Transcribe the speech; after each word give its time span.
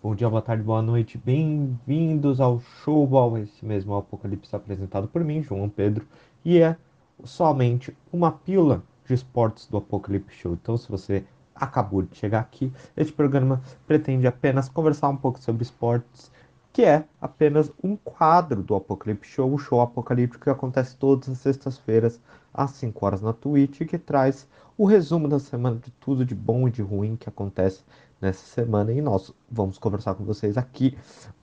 Bom 0.00 0.14
dia, 0.14 0.30
boa 0.30 0.40
tarde, 0.40 0.62
boa 0.62 0.80
noite, 0.80 1.18
bem-vindos 1.18 2.40
ao 2.40 2.60
Showball, 2.60 3.36
esse 3.38 3.66
mesmo 3.66 3.96
Apocalipse 3.96 4.54
apresentado 4.54 5.08
por 5.08 5.24
mim, 5.24 5.42
João 5.42 5.68
Pedro, 5.68 6.06
e 6.44 6.60
é 6.60 6.76
somente 7.24 7.92
uma 8.12 8.30
pílula 8.30 8.84
de 9.04 9.14
esportes 9.14 9.66
do 9.66 9.76
Apocalipse 9.76 10.36
Show. 10.36 10.52
Então, 10.52 10.76
se 10.76 10.88
você 10.88 11.24
acabou 11.52 12.02
de 12.02 12.16
chegar 12.16 12.38
aqui, 12.38 12.72
este 12.96 13.12
programa 13.12 13.60
pretende 13.88 14.28
apenas 14.28 14.68
conversar 14.68 15.08
um 15.08 15.16
pouco 15.16 15.42
sobre 15.42 15.64
esportes, 15.64 16.30
que 16.72 16.84
é 16.84 17.04
apenas 17.20 17.72
um 17.82 17.96
quadro 17.96 18.62
do 18.62 18.76
Apocalipse 18.76 19.28
Show, 19.28 19.52
o 19.52 19.58
show 19.58 19.80
apocalíptico 19.80 20.44
que 20.44 20.50
acontece 20.50 20.96
todas 20.96 21.28
as 21.28 21.38
sextas-feiras 21.38 22.20
às 22.54 22.70
5 22.70 23.04
horas 23.04 23.20
na 23.20 23.32
Twitch, 23.32 23.80
que 23.80 23.98
traz 23.98 24.46
o 24.76 24.86
resumo 24.86 25.26
da 25.26 25.40
semana 25.40 25.74
de 25.74 25.90
tudo 25.90 26.24
de 26.24 26.36
bom 26.36 26.68
e 26.68 26.70
de 26.70 26.82
ruim 26.82 27.16
que 27.16 27.28
acontece 27.28 27.82
nessa 28.20 28.44
semana 28.46 28.92
e 28.92 29.00
nós 29.00 29.32
vamos 29.50 29.78
conversar 29.78 30.14
com 30.14 30.24
vocês 30.24 30.56
aqui 30.56 30.96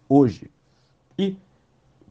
hoje. 0.10 0.50
E 1.18 1.38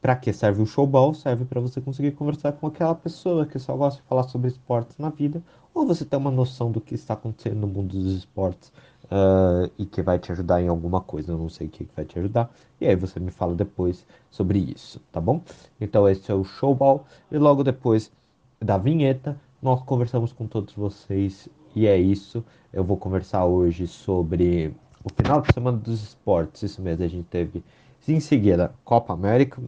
para 0.01 0.17
que 0.17 0.33
serve 0.33 0.63
o 0.63 0.67
showball? 0.67 1.15
Serve 1.15 1.47
para 1.47 1.61
você 1.61 1.81
conseguir 1.81 2.13
conversar 2.13 2.53
com 2.53 2.67
aquela 2.67 2.95
pessoa 2.95 3.47
que 3.47 3.59
só 3.59 3.75
gosta 3.75 4.03
de 4.03 4.07
falar 4.07 4.25
sobre 4.25 4.49
esportes 4.49 4.99
na 4.99 5.09
vida, 5.09 5.43
ou 5.73 5.87
você 5.87 6.05
ter 6.05 6.17
uma 6.17 6.31
noção 6.31 6.71
do 6.71 6.81
que 6.81 6.95
está 6.95 7.15
acontecendo 7.15 7.61
no 7.61 7.67
mundo 7.67 7.97
dos 7.99 8.13
esportes 8.13 8.71
uh, 9.05 9.71
e 9.79 9.87
que 9.87 10.03
vai 10.03 10.19
te 10.19 10.31
ajudar 10.31 10.61
em 10.61 10.69
alguma 10.69 11.01
coisa. 11.01 11.33
Eu 11.33 11.39
não 11.39 11.49
sei 11.49 11.69
o 11.69 11.71
que 11.71 11.89
vai 11.97 12.05
te 12.05 12.19
ajudar. 12.19 12.51
E 12.81 12.87
aí 12.87 12.95
você 12.95 13.19
me 13.19 13.31
fala 13.31 13.55
depois 13.55 14.07
sobre 14.31 14.59
isso, 14.59 15.01
tá 15.11 15.21
bom? 15.21 15.41
Então 15.81 16.07
esse 16.07 16.31
é 16.31 16.35
o 16.35 16.45
showball 16.45 17.07
e 17.33 17.39
logo 17.39 17.65
depois 17.65 18.13
da 18.61 18.77
vinheta 18.77 19.41
nós 19.63 19.83
conversamos 19.83 20.35
com 20.35 20.47
todos 20.47 20.75
vocês 20.75 21.49
e 21.75 21.87
é 21.87 21.99
isso. 21.99 22.45
Eu 22.73 22.85
vou 22.85 22.97
conversar 22.97 23.45
hoje 23.45 23.87
sobre 23.87 24.75
o 25.03 25.11
final 25.11 25.41
de 25.41 25.53
semana 25.53 25.77
dos 25.77 26.03
esportes. 26.03 26.63
Isso 26.63 26.81
mesmo, 26.81 27.05
a 27.05 27.09
gente 27.09 27.27
teve 27.27 27.63
em 28.07 28.21
seguida 28.21 28.75
Copa 28.85 29.13
América, 29.13 29.63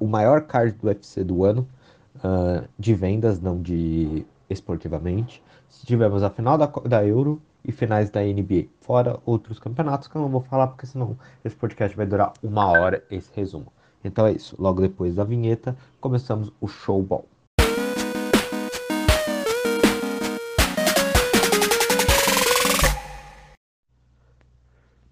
o 0.00 0.06
maior 0.06 0.42
card 0.42 0.72
do 0.78 0.86
UFC 0.86 1.24
do 1.24 1.44
ano, 1.44 1.68
uh, 2.16 2.66
de 2.78 2.94
vendas, 2.94 3.40
não 3.40 3.60
de 3.60 4.24
esportivamente. 4.48 5.42
Tivemos 5.84 6.22
a 6.22 6.30
final 6.30 6.56
da, 6.56 6.66
da 6.66 7.04
Euro 7.04 7.40
e 7.64 7.72
finais 7.72 8.10
da 8.10 8.22
NBA, 8.22 8.66
fora 8.80 9.18
outros 9.24 9.58
campeonatos 9.58 10.06
que 10.06 10.16
eu 10.16 10.22
não 10.22 10.28
vou 10.28 10.42
falar 10.42 10.68
porque 10.68 10.86
senão 10.86 11.18
esse 11.44 11.56
podcast 11.56 11.96
vai 11.96 12.06
durar 12.06 12.32
uma 12.42 12.66
hora 12.66 13.02
esse 13.10 13.30
resumo. 13.34 13.72
Então 14.04 14.26
é 14.26 14.32
isso, 14.32 14.54
logo 14.58 14.82
depois 14.82 15.14
da 15.14 15.24
vinheta 15.24 15.76
começamos 16.00 16.52
o 16.60 16.68
showball. 16.68 17.26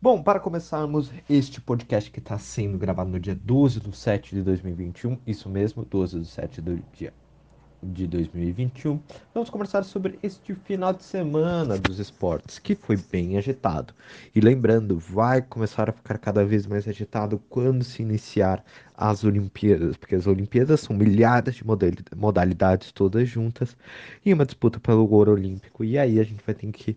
Bom, 0.03 0.20
para 0.20 0.41
começarmos 0.41 1.12
este 1.31 1.61
podcast 1.61 2.11
que 2.11 2.19
está 2.19 2.36
sendo 2.36 2.77
gravado 2.77 3.08
no 3.08 3.20
dia 3.20 3.36
12 3.36 3.78
de 3.78 3.97
7 3.97 4.34
de 4.34 4.42
2021, 4.42 5.17
isso 5.25 5.48
mesmo, 5.48 5.84
12 5.84 6.19
de 6.19 6.27
7 6.27 6.61
do 6.61 6.83
dia 6.92 7.14
de 7.81 8.09
2021, 8.09 9.00
vamos 9.33 9.48
conversar 9.48 9.84
sobre 9.84 10.19
este 10.20 10.55
final 10.55 10.92
de 10.92 11.05
semana 11.05 11.78
dos 11.78 12.00
esportes, 12.00 12.59
que 12.59 12.75
foi 12.75 12.97
bem 12.97 13.36
agitado. 13.36 13.94
E 14.34 14.41
lembrando, 14.41 14.98
vai 14.98 15.41
começar 15.41 15.89
a 15.89 15.92
ficar 15.92 16.19
cada 16.19 16.44
vez 16.44 16.66
mais 16.66 16.87
agitado 16.89 17.41
quando 17.48 17.84
se 17.84 18.03
iniciar 18.03 18.64
as 18.97 19.25
Olimpíadas, 19.25 19.97
porque 19.97 20.14
as 20.14 20.27
Olimpíadas 20.27 20.81
são 20.81 20.94
milhares 20.97 21.55
de 21.55 21.64
modalidades 22.16 22.92
todas 22.92 23.28
juntas 23.28 23.77
e 24.25 24.33
uma 24.33 24.47
disputa 24.47 24.78
pelo 24.78 25.09
ouro 25.11 25.33
olímpico. 25.33 25.84
E 25.84 25.98
aí 25.98 26.20
a 26.20 26.25
gente 26.25 26.42
vai 26.44 26.55
ter 26.55 26.70
que 26.70 26.97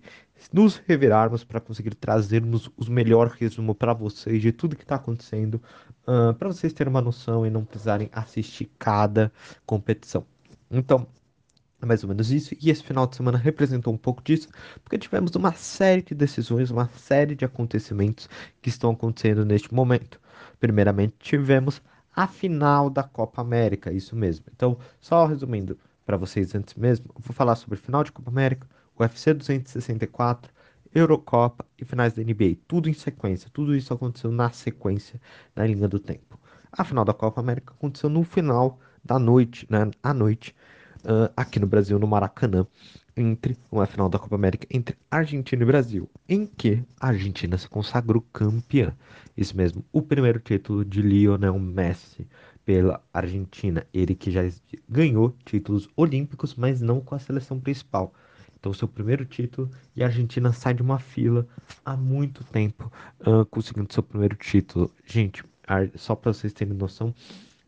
nos 0.52 0.78
revirarmos 0.78 1.44
para 1.44 1.59
conseguir 1.59 1.95
trazermos 1.95 2.69
os 2.78 2.88
melhores 2.89 3.33
resumos 3.33 3.75
para 3.78 3.94
vocês 3.94 4.41
de 4.41 4.52
tudo 4.52 4.75
que 4.75 4.83
está 4.83 4.95
acontecendo, 4.95 5.61
uh, 6.08 6.33
para 6.33 6.47
vocês 6.47 6.73
terem 6.73 6.91
uma 6.91 7.02
noção 7.02 7.45
e 7.45 7.50
não 7.50 7.66
precisarem 7.66 8.09
assistir 8.11 8.69
cada 8.78 9.31
competição. 9.66 10.25
Então, 10.69 11.07
é 11.81 11.85
mais 11.85 12.03
ou 12.03 12.09
menos 12.09 12.31
isso. 12.31 12.56
E 12.59 12.69
esse 12.69 12.84
final 12.84 13.07
de 13.07 13.16
semana 13.16 13.38
representou 13.38 13.94
um 13.94 13.97
pouco 13.97 14.24
disso, 14.24 14.47
porque 14.84 14.97
tivemos 14.97 15.35
uma 15.35 15.53
série 15.53 16.01
de 16.01 16.16
decisões, 16.16 16.72
uma 16.72 16.90
série 16.90 17.35
de 17.35 17.45
acontecimentos 17.45 18.29
que 18.62 18.69
estão 18.69 18.91
acontecendo 18.91 19.45
neste 19.45 19.74
momento. 19.74 20.19
Primeiramente, 20.59 21.16
tivemos 21.19 21.81
a 22.16 22.28
final 22.28 22.90
da 22.90 23.03
Copa 23.03 23.41
América, 23.41 23.91
isso 23.91 24.16
mesmo. 24.16 24.45
Então, 24.53 24.78
só 25.00 25.25
resumindo 25.25 25.78
para 26.06 26.18
vocês 26.18 26.56
antes 26.56 26.74
mesmo, 26.75 27.07
vou 27.16 27.34
falar 27.34 27.56
sobre 27.56 27.78
final 27.78 28.03
de 28.03 28.12
Copa 28.12 28.29
América, 28.29 28.68
UFC 29.00 29.33
264, 29.33 30.51
Eurocopa 30.94 31.66
e 31.78 31.83
finais 31.83 32.13
da 32.13 32.23
NBA. 32.23 32.57
Tudo 32.67 32.89
em 32.89 32.94
sequência. 32.94 33.50
Tudo 33.51 33.75
isso 33.75 33.94
aconteceu 33.94 34.31
na 34.31 34.50
sequência, 34.51 35.19
na 35.56 35.66
linha 35.66 35.88
do 35.88 36.00
tempo. 36.00 36.39
A 36.72 36.83
final 36.83 37.03
da 37.03 37.13
Copa 37.13 37.41
América 37.41 37.73
aconteceu 37.73 38.09
no 38.09 38.23
final 38.23 38.79
da 39.03 39.19
noite, 39.19 39.67
né, 39.69 39.89
à 40.01 40.13
noite, 40.13 40.56
uh, 41.03 41.31
aqui 41.35 41.59
no 41.59 41.67
Brasil, 41.67 42.00
no 42.00 42.07
Maracanã, 42.07 42.66
entre 43.16 43.57
uma 43.72 43.85
final 43.85 44.09
da 44.09 44.19
Copa 44.19 44.35
América 44.35 44.67
entre 44.69 44.97
Argentina 45.09 45.63
e 45.63 45.66
Brasil, 45.66 46.09
em 46.27 46.45
que 46.45 46.83
a 47.00 47.07
Argentina 47.07 47.57
se 47.57 47.67
consagrou 47.69 48.25
campeã. 48.33 48.94
Isso 49.38 49.56
mesmo, 49.56 49.85
o 49.91 50.01
primeiro 50.01 50.39
título 50.39 50.83
de 50.83 51.01
Lionel 51.01 51.57
Messi 51.59 52.27
pela 52.66 53.01
Argentina. 53.13 53.85
Ele 53.94 54.16
que 54.16 54.31
já 54.31 54.41
ganhou 54.89 55.35
títulos 55.45 55.88
olímpicos, 55.95 56.56
mas 56.56 56.81
não 56.81 57.00
com 57.00 57.16
a 57.16 57.19
seleção 57.19 57.59
principal. 57.59 58.13
Então, 58.66 58.74
seu 58.74 58.88
primeiro 58.88 59.24
título 59.26 59.70
e 59.96 60.02
a 60.02 60.08
Argentina 60.08 60.52
sai 60.52 60.74
de 60.74 60.81
uma 60.81 60.98
fila 60.98 61.48
há 61.86 61.96
muito 61.96 62.44
tempo 62.46 62.92
uh, 63.20 63.46
conseguindo 63.46 63.94
seu 63.94 64.02
primeiro 64.02 64.36
título. 64.36 64.92
Gente, 65.06 65.44
só 65.94 66.16
para 66.16 66.34
vocês 66.34 66.52
terem 66.52 66.74
noção, 66.74 67.14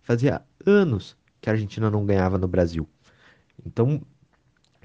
fazia 0.02 0.42
anos 0.66 1.16
que 1.40 1.52
a 1.52 1.54
Argentina 1.54 1.92
não 1.92 2.04
ganhava 2.04 2.40
no 2.40 2.48
Brasil. 2.48 2.90
Então, 3.64 4.02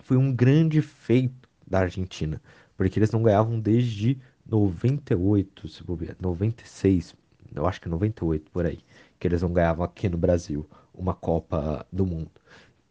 foi 0.02 0.18
um 0.18 0.30
grande 0.30 0.82
feito 0.82 1.48
da 1.66 1.78
Argentina, 1.78 2.42
porque 2.76 2.98
eles 2.98 3.10
não 3.10 3.22
ganhavam 3.22 3.58
desde 3.58 4.20
98, 4.44 5.66
se 5.66 5.82
ver, 5.96 6.14
96, 6.20 7.16
eu 7.54 7.66
acho 7.66 7.80
que 7.80 7.88
98 7.88 8.50
por 8.50 8.66
aí, 8.66 8.80
que 9.18 9.26
eles 9.26 9.40
não 9.40 9.50
ganhavam 9.50 9.82
aqui 9.82 10.10
no 10.10 10.18
Brasil 10.18 10.68
uma 10.92 11.14
Copa 11.14 11.86
do 11.90 12.04
Mundo. 12.04 12.30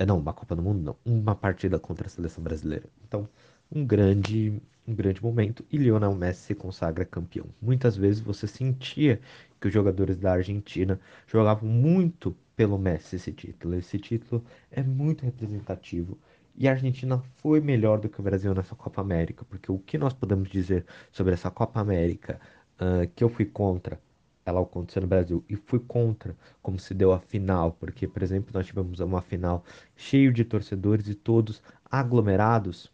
É, 0.02 0.06
não, 0.06 0.18
uma 0.18 0.34
Copa 0.34 0.56
do 0.56 0.64
Mundo 0.64 0.82
não, 0.82 0.98
uma 1.06 1.36
partida 1.36 1.78
contra 1.78 2.08
a 2.08 2.10
seleção 2.10 2.44
brasileira. 2.44 2.86
Então, 3.08 3.30
um 3.72 3.86
grande, 3.86 4.60
um 4.88 4.96
grande 4.96 5.22
momento 5.22 5.64
e 5.72 5.78
Lionel 5.78 6.16
Messi 6.16 6.42
se 6.42 6.56
consagra 6.56 7.06
campeão. 7.06 7.46
Muitas 7.62 7.96
vezes 7.96 8.20
você 8.20 8.48
sentia 8.48 9.22
que 9.60 9.68
os 9.68 9.74
jogadores 9.74 10.18
da 10.18 10.34
Argentina 10.34 11.00
jogavam 11.28 11.70
muito 11.70 12.36
pelo 12.56 12.80
Messi 12.80 13.18
esse 13.18 13.32
título. 13.32 13.76
Esse 13.76 14.00
título 14.00 14.44
é 14.72 14.82
muito 14.82 15.24
representativo 15.24 16.18
e 16.56 16.68
a 16.68 16.72
Argentina 16.72 17.20
foi 17.36 17.62
melhor 17.62 18.00
do 18.00 18.10
que 18.10 18.20
o 18.20 18.24
Brasil 18.24 18.56
nessa 18.56 18.74
Copa 18.76 19.02
América, 19.02 19.46
porque 19.46 19.72
o 19.72 19.78
que 19.78 20.00
nós 20.00 20.14
podemos 20.14 20.50
dizer 20.50 20.84
sobre 21.12 21.34
essa 21.34 21.52
Copa 21.52 21.80
América 21.80 22.42
uh, 22.80 23.08
que 23.16 23.24
eu 23.24 23.30
fui 23.30 23.46
contra 23.46 24.02
ela 24.46 24.62
aconteceu 24.62 25.02
no 25.02 25.08
Brasil 25.08 25.44
e 25.48 25.56
fui 25.56 25.80
contra 25.80 26.36
como 26.62 26.80
se 26.80 26.94
deu 26.94 27.12
a 27.14 27.20
final, 27.20 27.74
porque, 27.74 28.08
por 28.08 28.24
exemplo, 28.24 28.52
nós 28.54 28.66
tivemos 28.66 29.00
uma 29.00 29.22
final 29.22 29.64
cheio 29.96 30.34
de 30.34 30.44
torcedores 30.44 31.08
e 31.08 31.16
todos 31.16 31.62
aglomerados, 31.90 32.92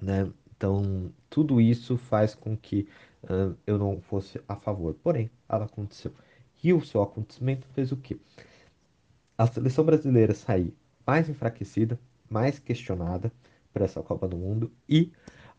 né? 0.00 0.30
Então, 0.56 1.10
tudo 1.30 1.60
isso 1.60 1.96
faz 1.96 2.34
com 2.34 2.56
que 2.56 2.86
uh, 3.24 3.56
eu 3.66 3.78
não 3.78 4.00
fosse 4.00 4.40
a 4.46 4.56
favor. 4.56 4.94
Porém, 5.02 5.30
ela 5.48 5.64
aconteceu. 5.64 6.12
E 6.62 6.72
o 6.72 6.84
seu 6.84 7.02
acontecimento 7.02 7.66
fez 7.68 7.90
o 7.92 7.96
quê? 7.96 8.18
A 9.38 9.46
seleção 9.46 9.84
brasileira 9.84 10.34
sair 10.34 10.74
mais 11.06 11.30
enfraquecida, 11.30 11.98
mais 12.28 12.58
questionada 12.58 13.32
para 13.72 13.86
essa 13.86 14.02
Copa 14.02 14.28
do 14.28 14.36
Mundo 14.36 14.70
e 14.86 15.10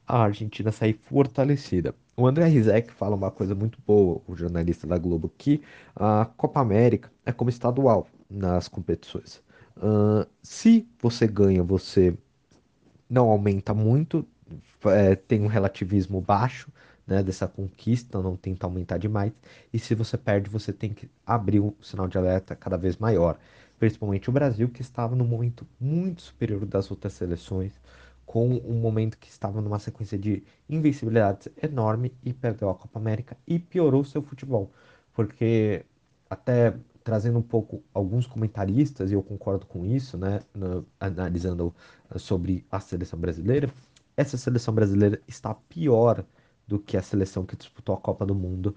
a 0.08 0.24
Argentina 0.24 0.72
sair 0.72 0.94
fortalecida. 0.94 1.96
O 2.16 2.28
André 2.28 2.46
Rizek 2.46 2.92
fala 2.92 3.16
uma 3.16 3.32
coisa 3.32 3.56
muito 3.56 3.80
boa, 3.86 4.22
o 4.28 4.36
jornalista 4.36 4.86
da 4.86 4.98
Globo, 4.98 5.32
que 5.38 5.62
a 5.96 6.26
Copa 6.38 6.60
América 6.60 7.12
é 7.26 7.32
como 7.32 7.50
estadual 7.50 8.08
nas 8.30 8.68
competições. 8.68 9.42
Uh, 9.78 10.28
se 10.44 10.88
você 11.02 11.26
ganha, 11.26 11.64
você 11.64 12.16
não 13.10 13.30
aumenta 13.30 13.74
muito, 13.74 14.28
é, 14.86 15.16
tem 15.16 15.42
um 15.42 15.48
relativismo 15.48 16.22
baixo 16.22 16.72
né, 17.08 17.24
dessa 17.24 17.48
conquista, 17.48 18.22
não 18.22 18.36
tenta 18.36 18.66
aumentar 18.66 18.98
demais. 18.98 19.32
E 19.74 19.80
se 19.80 19.96
você 19.96 20.18
perde, 20.18 20.50
você 20.50 20.72
tem 20.74 20.94
que 20.94 21.10
abrir 21.26 21.60
um 21.60 21.74
sinal 21.82 22.08
de 22.08 22.18
alerta 22.18 22.56
cada 22.56 22.78
vez 22.78 22.98
maior. 22.98 23.38
Principalmente 23.80 24.30
o 24.30 24.34
Brasil, 24.34 24.70
que 24.70 24.82
estava 24.82 25.16
num 25.16 25.26
momento 25.26 25.66
muito 25.80 26.22
superior 26.22 26.66
das 26.66 26.92
outras 26.92 27.14
seleções 27.14 27.74
com 28.32 28.48
um 28.64 28.80
momento 28.80 29.18
que 29.18 29.30
estava 29.30 29.60
numa 29.60 29.78
sequência 29.78 30.18
de 30.18 30.42
invencibilidades 30.70 31.50
enorme 31.62 32.14
e 32.24 32.32
perdeu 32.32 32.70
a 32.70 32.76
Copa 32.76 32.98
América 32.98 33.36
e 33.46 33.60
piorou 33.60 34.06
seu 34.06 34.22
futebol. 34.22 34.72
Porque 35.14 35.86
até 36.30 36.74
trazendo 37.04 37.40
um 37.40 37.42
pouco 37.42 37.84
alguns 37.94 38.26
comentaristas, 38.26 39.12
e 39.12 39.16
eu 39.16 39.22
concordo 39.22 39.66
com 39.66 39.86
isso, 39.86 40.18
né, 40.18 40.40
no, 40.56 40.88
analisando 40.98 41.76
sobre 42.16 42.66
a 42.72 42.80
seleção 42.80 43.20
brasileira, 43.20 43.70
essa 44.16 44.38
seleção 44.38 44.74
brasileira 44.74 45.22
está 45.28 45.54
pior 45.54 46.24
do 46.66 46.80
que 46.80 46.96
a 46.96 47.02
seleção 47.02 47.46
que 47.46 47.58
disputou 47.58 47.96
a 47.96 48.00
Copa 48.00 48.26
do 48.26 48.34
Mundo 48.34 48.74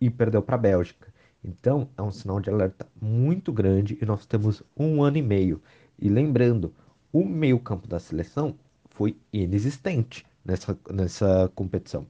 e 0.00 0.08
perdeu 0.10 0.40
para 0.40 0.54
a 0.54 0.58
Bélgica. 0.58 1.12
Então, 1.42 1.88
é 1.98 2.02
um 2.02 2.12
sinal 2.12 2.38
de 2.38 2.50
alerta 2.50 2.86
muito 3.00 3.52
grande 3.52 3.98
e 4.00 4.06
nós 4.06 4.26
temos 4.26 4.62
um 4.76 5.02
ano 5.02 5.16
e 5.16 5.22
meio. 5.22 5.60
E 5.98 6.08
lembrando, 6.08 6.72
o 7.12 7.24
meio-campo 7.24 7.88
da 7.88 7.98
seleção 7.98 8.54
foi 8.94 9.16
inexistente 9.32 10.26
nessa, 10.44 10.78
nessa 10.90 11.50
competição. 11.54 12.06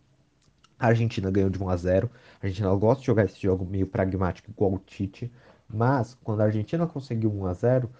A 0.78 0.88
Argentina 0.88 1.30
ganhou 1.30 1.48
de 1.48 1.62
1 1.62 1.68
a 1.68 1.76
0. 1.76 2.10
A 2.40 2.46
Argentina 2.46 2.74
gosta 2.74 3.00
de 3.00 3.06
jogar 3.06 3.24
esse 3.24 3.40
jogo 3.40 3.64
meio 3.64 3.86
pragmático, 3.86 4.50
igual 4.50 4.74
o 4.74 4.78
Tite. 4.78 5.30
Mas 5.68 6.14
quando 6.22 6.40
a 6.40 6.44
Argentina 6.44 6.86
conseguiu 6.86 7.32
1 7.32 7.46
a 7.46 7.54
0, 7.54 7.90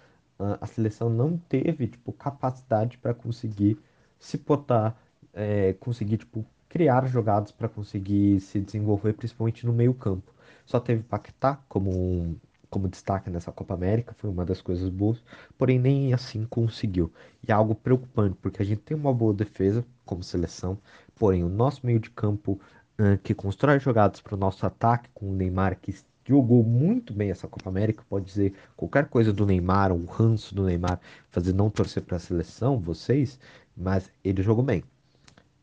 a 0.59 0.67
seleção 0.67 1.09
não 1.09 1.37
teve 1.37 1.87
tipo 1.87 2.11
capacidade 2.11 2.97
para 2.97 3.13
conseguir 3.13 3.77
se 4.19 4.37
botar, 4.37 4.99
é, 5.33 5.73
conseguir 5.73 6.17
tipo 6.17 6.45
criar 6.67 7.05
jogadas 7.07 7.51
para 7.51 7.69
conseguir 7.69 8.39
se 8.41 8.59
desenvolver, 8.59 9.13
principalmente 9.13 9.65
no 9.65 9.71
meio 9.71 9.93
campo. 9.93 10.33
Só 10.65 10.79
teve 10.79 11.03
Paquetá 11.03 11.59
como 11.69 11.91
um, 11.91 12.35
como 12.73 12.87
destaque 12.87 13.29
nessa 13.29 13.51
Copa 13.51 13.75
América, 13.75 14.15
foi 14.17 14.31
uma 14.31 14.43
das 14.43 14.59
coisas 14.59 14.89
boas, 14.89 15.23
porém 15.59 15.77
nem 15.77 16.11
assim 16.11 16.43
conseguiu. 16.43 17.13
E 17.47 17.51
é 17.51 17.53
algo 17.53 17.75
preocupante, 17.75 18.35
porque 18.41 18.63
a 18.63 18.65
gente 18.65 18.81
tem 18.81 18.97
uma 18.97 19.13
boa 19.13 19.31
defesa 19.31 19.85
como 20.03 20.23
seleção, 20.23 20.79
porém 21.13 21.43
o 21.43 21.49
nosso 21.49 21.85
meio 21.85 21.99
de 21.99 22.09
campo 22.09 22.59
uh, 22.99 23.15
que 23.21 23.35
constrói 23.35 23.79
jogadas 23.79 24.21
para 24.21 24.33
o 24.33 24.37
nosso 24.39 24.65
ataque, 24.65 25.07
com 25.13 25.29
o 25.29 25.35
Neymar 25.35 25.79
que 25.79 25.95
jogou 26.27 26.63
muito 26.63 27.13
bem 27.13 27.29
essa 27.29 27.47
Copa 27.47 27.69
América, 27.69 28.03
pode 28.09 28.25
dizer 28.25 28.55
qualquer 28.75 29.05
coisa 29.07 29.31
do 29.31 29.45
Neymar, 29.45 29.91
o 29.91 30.05
ranço 30.05 30.55
do 30.55 30.63
Neymar, 30.63 30.99
fazer 31.29 31.53
não 31.53 31.69
torcer 31.69 32.01
para 32.01 32.17
a 32.17 32.19
seleção, 32.19 32.79
vocês, 32.79 33.39
mas 33.77 34.09
ele 34.23 34.41
jogou 34.41 34.63
bem. 34.63 34.83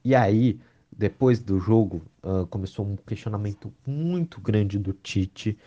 E 0.05 0.15
aí, 0.15 0.61
depois 0.97 1.41
do 1.41 1.59
jogo, 1.59 2.03
uh, 2.23 2.47
começou 2.47 2.87
um 2.87 2.95
questionamento 2.95 3.73
muito 3.85 4.41
grande 4.41 4.79
do 4.79 4.93
Tite 4.93 5.59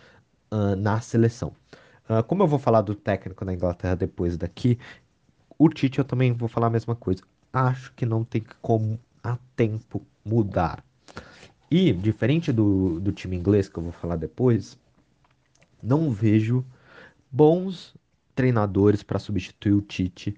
uh, 0.53 0.75
na 0.75 1.01
seleção. 1.01 1.51
Uh, 2.07 2.23
como 2.23 2.43
eu 2.43 2.47
vou 2.47 2.59
falar 2.59 2.81
do 2.81 2.93
técnico 2.93 3.43
da 3.43 3.53
Inglaterra 3.53 3.95
depois 3.95 4.37
daqui, 4.37 4.77
o 5.57 5.67
Tite 5.67 5.97
eu 5.99 6.05
também 6.05 6.31
vou 6.31 6.47
falar 6.47 6.67
a 6.67 6.69
mesma 6.69 6.95
coisa. 6.95 7.23
Acho 7.51 7.91
que 7.93 8.05
não 8.05 8.23
tem 8.23 8.43
como 8.61 8.99
a 9.23 9.37
tempo 9.55 10.05
mudar. 10.23 10.83
E, 11.71 11.91
diferente 11.91 12.51
do, 12.51 12.99
do 12.99 13.11
time 13.11 13.35
inglês 13.35 13.67
que 13.67 13.77
eu 13.77 13.83
vou 13.83 13.91
falar 13.91 14.15
depois, 14.15 14.77
não 15.81 16.11
vejo 16.11 16.63
bons 17.31 17.95
treinadores 18.35 19.01
para 19.01 19.17
substituir 19.17 19.73
o 19.73 19.81
Tite 19.81 20.37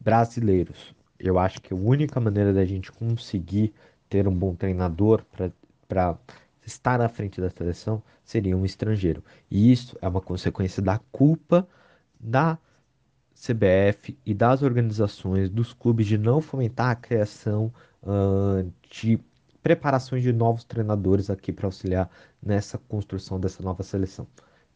brasileiros. 0.00 0.94
Eu 1.18 1.38
acho 1.38 1.60
que 1.60 1.72
a 1.72 1.76
única 1.76 2.18
maneira 2.18 2.52
da 2.52 2.64
gente 2.64 2.90
conseguir 2.90 3.72
ter 4.08 4.26
um 4.26 4.34
bom 4.34 4.54
treinador 4.54 5.24
para 5.86 6.18
estar 6.64 7.00
à 7.00 7.08
frente 7.08 7.40
da 7.40 7.50
seleção 7.50 8.02
seria 8.24 8.56
um 8.56 8.64
estrangeiro. 8.64 9.22
E 9.50 9.72
isso 9.72 9.96
é 10.00 10.08
uma 10.08 10.20
consequência 10.20 10.82
da 10.82 10.98
culpa 11.10 11.66
da 12.18 12.58
CBF 13.34 14.16
e 14.24 14.32
das 14.32 14.62
organizações 14.62 15.50
dos 15.50 15.72
clubes 15.72 16.06
de 16.06 16.16
não 16.16 16.40
fomentar 16.40 16.90
a 16.90 16.94
criação 16.94 17.72
uh, 18.02 18.70
de 18.88 19.18
preparações 19.62 20.22
de 20.22 20.32
novos 20.32 20.64
treinadores 20.64 21.30
aqui 21.30 21.52
para 21.52 21.66
auxiliar 21.66 22.10
nessa 22.42 22.78
construção 22.78 23.40
dessa 23.40 23.62
nova 23.62 23.82
seleção. 23.82 24.26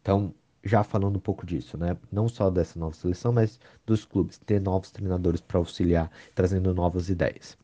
Então, 0.00 0.34
já 0.64 0.82
falando 0.82 1.16
um 1.16 1.20
pouco 1.20 1.46
disso, 1.46 1.76
né? 1.78 1.96
Não 2.10 2.28
só 2.28 2.50
dessa 2.50 2.78
nova 2.78 2.94
seleção, 2.94 3.32
mas 3.32 3.60
dos 3.84 4.04
clubes, 4.04 4.38
ter 4.38 4.60
novos 4.60 4.90
treinadores 4.90 5.40
para 5.40 5.58
auxiliar, 5.58 6.10
trazendo 6.34 6.74
novas 6.74 7.08
ideias. 7.08 7.56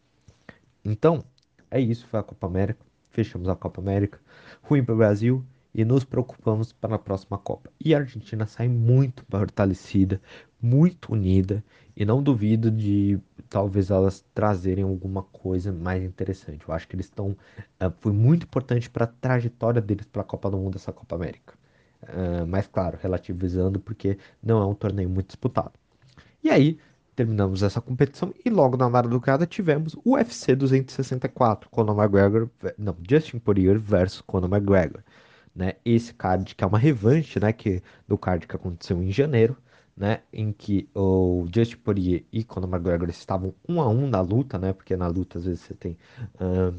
Então, 0.85 1.25
é 1.71 1.81
isso, 1.81 2.07
foi 2.07 2.21
a 2.21 2.23
Copa 2.23 2.47
América. 2.47 2.85
Fechamos 3.13 3.49
a 3.49 3.55
Copa 3.55 3.81
América. 3.81 4.19
Ruim 4.63 4.83
para 4.83 4.95
o 4.95 4.99
Brasil 4.99 5.45
e 5.75 5.85
nos 5.85 6.05
preocupamos 6.05 6.73
para 6.73 6.97
a 6.97 6.99
próxima 6.99 7.39
Copa. 7.39 7.71
E 7.83 7.95
a 7.95 7.99
Argentina 7.99 8.47
sai 8.47 8.69
muito 8.69 9.25
fortalecida, 9.31 10.21
muito 10.61 11.13
unida 11.13 11.65
e 11.97 12.05
não 12.05 12.23
duvido 12.23 12.71
de 12.71 13.19
talvez 13.49 13.91
elas 13.91 14.25
trazerem 14.35 14.85
alguma 14.85 15.23
coisa 15.23 15.73
mais 15.73 16.03
interessante. 16.03 16.67
Eu 16.67 16.75
acho 16.75 16.89
que 16.89 16.97
eles 16.97 17.07
estão. 17.07 17.31
Uh, 17.31 17.93
foi 17.99 18.13
muito 18.13 18.45
importante 18.45 18.89
para 18.89 19.05
a 19.05 19.09
trajetória 19.09 19.81
deles 19.81 20.07
para 20.07 20.23
a 20.23 20.25
Copa 20.25 20.51
do 20.51 20.57
Mundo, 20.57 20.77
essa 20.77 20.93
Copa 20.93 21.17
América. 21.17 21.55
Uh, 22.03 22.47
mas 22.47 22.67
claro, 22.67 22.99
relativizando 23.01 23.79
porque 23.79 24.19
não 24.43 24.61
é 24.61 24.67
um 24.67 24.75
torneio 24.75 25.09
muito 25.09 25.29
disputado. 25.29 25.73
E 26.43 26.51
aí, 26.51 26.79
terminamos 27.15 27.63
essa 27.63 27.81
competição 27.81 28.33
e 28.45 28.51
logo 28.51 28.77
na 28.77 28.89
madrugada 28.89 29.47
tivemos 29.47 29.95
o 30.05 30.15
UFC 30.15 30.55
264, 30.57 31.69
Conor 31.71 31.99
McGregor, 31.99 32.49
não, 32.79 32.97
Justin 33.09 33.39
Poirier 33.39 33.79
versus 33.79 34.23
Conor 34.23 34.51
McGregor, 34.53 35.03
né? 35.55 35.75
Esse 35.85 36.15
card 36.15 36.55
que 36.55 36.65
é 36.65 36.67
uma 36.67 36.79
revanche, 36.79 37.39
né, 37.39 37.53
que 37.53 37.83
do 38.09 38.17
card 38.17 38.47
que 38.47 38.57
aconteceu 38.57 39.03
em 39.03 39.11
janeiro, 39.11 39.57
né, 39.97 40.21
em 40.33 40.53
que 40.53 40.89
o 40.95 41.47
Justin 41.55 41.77
Poirier 41.77 42.25
e 42.33 42.43
Conor 42.45 42.69
McGregor 42.71 43.11
estavam 43.11 43.55
um 43.69 43.81
a 43.81 43.89
um 43.89 44.09
na 44.09 44.21
luta, 44.21 44.59
né? 44.59 44.73
Porque 44.73 44.97
na 44.97 45.07
luta 45.09 45.39
às 45.39 45.45
vezes 45.45 45.61
você 45.61 45.75
tem 45.75 45.99
uh, 46.41 46.75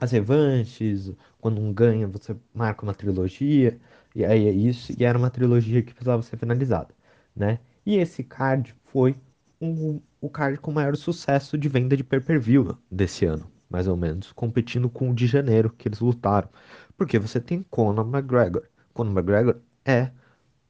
as 0.00 0.12
revanches, 0.12 1.12
quando 1.40 1.60
um 1.60 1.72
ganha 1.72 2.06
você 2.06 2.36
marca 2.54 2.84
uma 2.84 2.94
trilogia, 2.94 3.78
e 4.14 4.24
aí 4.24 4.46
é 4.48 4.52
isso, 4.52 4.92
e 4.98 5.04
era 5.04 5.18
uma 5.18 5.30
trilogia 5.30 5.82
que 5.82 5.92
precisava 5.92 6.22
ser 6.22 6.36
finalizada, 6.36 6.94
né? 7.34 7.58
E 7.84 7.96
esse 7.96 8.22
card 8.22 8.74
foi 8.86 9.16
um, 9.60 10.00
o 10.20 10.28
card 10.28 10.58
com 10.58 10.72
maior 10.72 10.96
sucesso 10.96 11.56
de 11.58 11.68
venda 11.68 11.96
de 11.96 12.04
pay-per-view 12.04 12.76
desse 12.90 13.24
ano, 13.24 13.50
mais 13.68 13.88
ou 13.88 13.96
menos, 13.96 14.32
competindo 14.32 14.88
com 14.88 15.10
o 15.10 15.14
de 15.14 15.26
janeiro 15.26 15.70
que 15.70 15.88
eles 15.88 16.00
lutaram. 16.00 16.48
Porque 16.96 17.18
você 17.18 17.40
tem 17.40 17.62
Conor 17.70 18.06
McGregor. 18.06 18.64
Conor 18.92 19.12
McGregor 19.12 19.56
é 19.84 20.10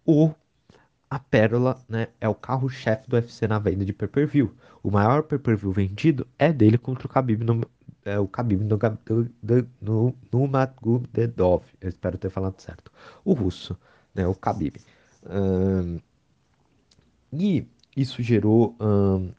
o 0.04 0.32
a 1.10 1.18
pérola, 1.18 1.82
né, 1.88 2.08
é 2.20 2.28
o 2.28 2.34
carro-chefe 2.34 3.08
do 3.08 3.16
UFC 3.16 3.48
na 3.48 3.58
venda 3.58 3.84
de 3.84 3.94
pay-per-view. 3.94 4.54
O 4.82 4.90
maior 4.90 5.22
pay-per-view 5.22 5.72
vendido 5.72 6.26
é 6.38 6.52
dele 6.52 6.76
contra 6.76 7.06
o 7.06 7.10
Khabib 7.10 7.42
no, 7.44 7.62
é, 8.04 8.18
o 8.18 8.26
Khabib 8.26 8.62
no, 8.62 8.78
no, 9.42 9.68
no, 9.80 10.14
no 10.30 10.46
Magomedov. 10.48 11.64
Eu 11.80 11.88
espero 11.88 12.18
ter 12.18 12.28
falado 12.30 12.60
certo. 12.60 12.92
O 13.24 13.32
russo, 13.32 13.78
né? 14.14 14.26
O 14.26 14.34
Khabib. 14.34 14.76
E 17.32 17.66
isso 18.00 18.22
gerou. 18.22 18.76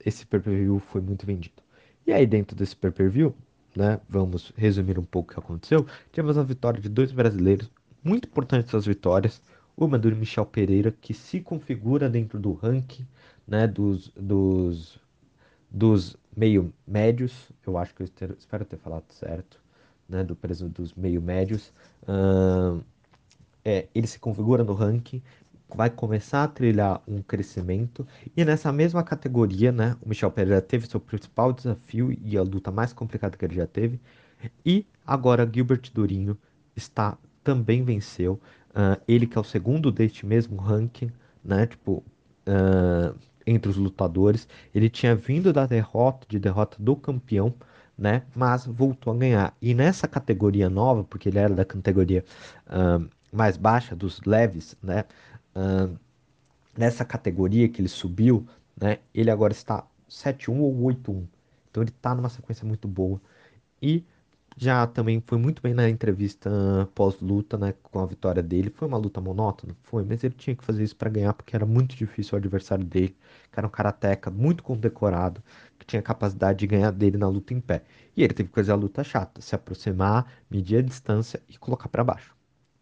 Esse 0.05 0.25
pay-per-view 0.25 0.79
foi 0.79 1.01
muito 1.01 1.25
vendido. 1.25 1.61
E 2.05 2.11
aí, 2.13 2.25
dentro 2.25 2.55
desse 2.55 2.75
pay-per-view, 2.75 3.35
né? 3.75 3.99
Vamos 4.09 4.51
resumir 4.55 4.97
um 4.97 5.03
pouco 5.03 5.31
o 5.31 5.33
que 5.33 5.39
aconteceu. 5.39 5.85
Tivemos 6.11 6.37
a 6.37 6.43
vitória 6.43 6.81
de 6.81 6.89
dois 6.89 7.11
brasileiros. 7.11 7.69
Muito 8.03 8.27
importantes 8.27 8.69
essas 8.69 8.85
vitórias. 8.85 9.41
Uma 9.77 9.97
do 9.97 10.13
Michel 10.15 10.45
Pereira, 10.45 10.91
que 10.91 11.13
se 11.13 11.39
configura 11.39 12.09
dentro 12.09 12.39
do 12.39 12.53
ranking 12.53 13.07
né, 13.47 13.65
dos, 13.67 14.11
dos 14.15 14.99
dos 15.69 16.17
meio 16.35 16.73
médios, 16.87 17.51
eu 17.65 17.77
acho 17.77 17.93
que 17.93 18.03
eu 18.03 18.07
ter, 18.07 18.35
espero 18.37 18.65
ter 18.65 18.77
falado 18.77 19.05
certo, 19.09 19.59
né, 20.07 20.23
do 20.23 20.35
preço 20.35 20.67
dos 20.67 20.93
meio 20.93 21.21
médios, 21.21 21.71
uh, 22.03 22.83
é, 23.63 23.87
ele 23.93 24.07
se 24.07 24.17
configura 24.19 24.63
no 24.63 24.73
ranking, 24.73 25.21
vai 25.75 25.89
começar 25.89 26.43
a 26.43 26.47
trilhar 26.47 27.01
um 27.07 27.21
crescimento 27.21 28.05
e 28.35 28.43
nessa 28.43 28.71
mesma 28.71 29.03
categoria, 29.03 29.71
né, 29.71 29.95
o 30.01 30.09
Michel 30.09 30.31
Pereira 30.31 30.61
teve 30.61 30.87
seu 30.87 30.99
principal 30.99 31.53
desafio 31.53 32.11
e 32.23 32.37
a 32.37 32.43
luta 32.43 32.71
mais 32.71 32.93
complicada 32.93 33.37
que 33.37 33.45
ele 33.45 33.55
já 33.55 33.67
teve 33.67 33.99
e 34.65 34.85
agora 35.05 35.49
Gilbert 35.51 35.91
Durinho 35.93 36.37
está 36.75 37.17
também 37.43 37.83
venceu, 37.83 38.39
uh, 38.71 39.01
ele 39.07 39.25
que 39.25 39.37
é 39.37 39.41
o 39.41 39.43
segundo 39.43 39.91
deste 39.91 40.25
mesmo 40.25 40.57
ranking, 40.57 41.11
né, 41.43 41.65
tipo 41.65 42.03
uh, 42.47 43.17
entre 43.45 43.69
os 43.69 43.77
lutadores. 43.77 44.47
Ele 44.73 44.89
tinha 44.89 45.15
vindo 45.15 45.51
da 45.51 45.65
derrota, 45.65 46.25
de 46.29 46.39
derrota 46.39 46.77
do 46.79 46.95
campeão, 46.95 47.53
né? 47.97 48.23
Mas 48.35 48.65
voltou 48.65 49.13
a 49.13 49.17
ganhar. 49.17 49.57
E 49.61 49.73
nessa 49.73 50.07
categoria 50.07 50.69
nova, 50.69 51.03
porque 51.03 51.29
ele 51.29 51.39
era 51.39 51.53
da 51.53 51.65
categoria 51.65 52.23
uh, 52.67 53.07
mais 53.31 53.57
baixa, 53.57 53.95
dos 53.95 54.21
leves, 54.21 54.75
né? 54.81 55.05
Nessa 56.77 57.03
categoria 57.03 57.67
que 57.69 57.81
ele 57.81 57.89
subiu, 57.89 58.47
né? 58.79 58.99
Ele 59.13 59.29
agora 59.29 59.53
está 59.53 59.85
7-1 60.07 60.59
ou 60.59 60.73
8-1. 60.83 61.27
Então 61.69 61.83
ele 61.83 61.91
está 61.91 62.15
numa 62.15 62.29
sequência 62.29 62.65
muito 62.65 62.87
boa. 62.87 63.21
E 63.81 64.03
já 64.57 64.85
também 64.87 65.23
foi 65.25 65.37
muito 65.37 65.61
bem 65.61 65.73
na 65.73 65.89
entrevista 65.89 66.49
pós-luta, 66.95 67.57
né, 67.57 67.73
com 67.83 67.99
a 67.99 68.05
vitória 68.05 68.43
dele. 68.43 68.69
Foi 68.69 68.87
uma 68.87 68.97
luta 68.97 69.21
monótona? 69.21 69.75
Foi, 69.83 70.03
mas 70.03 70.23
ele 70.23 70.33
tinha 70.35 70.55
que 70.55 70.63
fazer 70.65 70.83
isso 70.83 70.95
para 70.95 71.09
ganhar 71.09 71.33
porque 71.33 71.55
era 71.55 71.65
muito 71.65 71.95
difícil 71.95 72.35
o 72.35 72.37
adversário 72.37 72.83
dele, 72.85 73.15
que 73.51 73.59
era 73.59 73.67
um 73.67 73.69
karateca 73.69 74.29
muito 74.29 74.63
condecorado, 74.63 75.41
que 75.77 75.85
tinha 75.85 76.01
capacidade 76.01 76.59
de 76.59 76.67
ganhar 76.67 76.91
dele 76.91 77.17
na 77.17 77.27
luta 77.29 77.53
em 77.53 77.61
pé. 77.61 77.83
E 78.17 78.23
ele 78.23 78.33
teve 78.33 78.49
que 78.49 78.55
fazer 78.55 78.71
a 78.71 78.75
luta 78.75 79.03
chata, 79.03 79.41
se 79.41 79.55
aproximar, 79.55 80.31
medir 80.49 80.77
a 80.79 80.81
distância 80.81 81.41
e 81.47 81.57
colocar 81.57 81.87
para 81.89 82.03
baixo. 82.03 82.35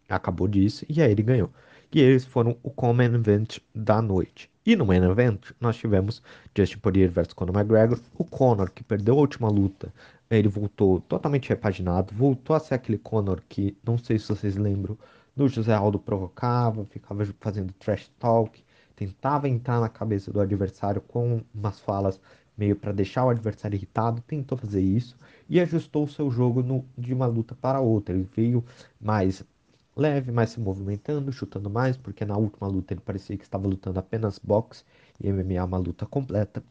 Acabou 0.08 0.48
disso 0.48 0.84
e 0.88 1.00
aí 1.02 1.10
ele 1.12 1.22
ganhou. 1.22 1.52
E 1.92 2.00
eles 2.00 2.24
foram 2.24 2.56
o 2.62 2.70
common 2.70 3.14
event 3.14 3.58
da 3.74 4.02
noite. 4.02 4.50
E 4.64 4.76
no 4.76 4.84
main 4.84 5.02
event, 5.02 5.52
nós 5.58 5.76
tivemos 5.76 6.22
Justin 6.54 6.78
Poirier 6.78 7.10
versus 7.10 7.32
Conor 7.32 7.56
McGregor. 7.56 7.98
O 8.18 8.24
Conor, 8.24 8.70
que 8.70 8.84
perdeu 8.84 9.14
a 9.14 9.20
última 9.20 9.48
luta 9.48 9.92
ele 10.30 10.48
voltou 10.48 11.00
totalmente 11.00 11.48
repaginado, 11.48 12.14
voltou 12.14 12.54
a 12.54 12.60
ser 12.60 12.74
aquele 12.74 12.98
Conor 12.98 13.42
que, 13.48 13.76
não 13.84 13.96
sei 13.96 14.18
se 14.18 14.28
vocês 14.28 14.56
lembram, 14.56 14.96
no 15.34 15.48
José 15.48 15.72
Aldo 15.72 15.98
provocava, 15.98 16.84
ficava 16.86 17.26
fazendo 17.40 17.72
trash 17.74 18.10
talk, 18.18 18.62
tentava 18.94 19.48
entrar 19.48 19.80
na 19.80 19.88
cabeça 19.88 20.32
do 20.32 20.40
adversário 20.40 21.00
com 21.00 21.40
umas 21.54 21.80
falas 21.80 22.20
meio 22.56 22.74
para 22.74 22.92
deixar 22.92 23.24
o 23.24 23.30
adversário 23.30 23.76
irritado, 23.76 24.20
tentou 24.22 24.58
fazer 24.58 24.80
isso 24.80 25.16
e 25.48 25.60
ajustou 25.60 26.04
o 26.04 26.08
seu 26.08 26.28
jogo 26.28 26.60
no, 26.60 26.84
de 26.98 27.14
uma 27.14 27.26
luta 27.26 27.54
para 27.54 27.80
outra. 27.80 28.14
Ele 28.14 28.28
veio 28.34 28.64
mais 29.00 29.44
leve, 29.98 30.32
mais 30.32 30.50
se 30.50 30.60
movimentando, 30.60 31.32
chutando 31.32 31.68
mais, 31.68 31.96
porque 31.96 32.24
na 32.24 32.36
última 32.36 32.68
luta 32.68 32.94
ele 32.94 33.00
parecia 33.00 33.36
que 33.36 33.44
estava 33.44 33.66
lutando 33.66 33.98
apenas 33.98 34.38
boxe 34.38 34.84
e 35.20 35.30
MMA 35.32 35.64
uma 35.64 35.78
luta 35.78 36.06
completa. 36.06 36.62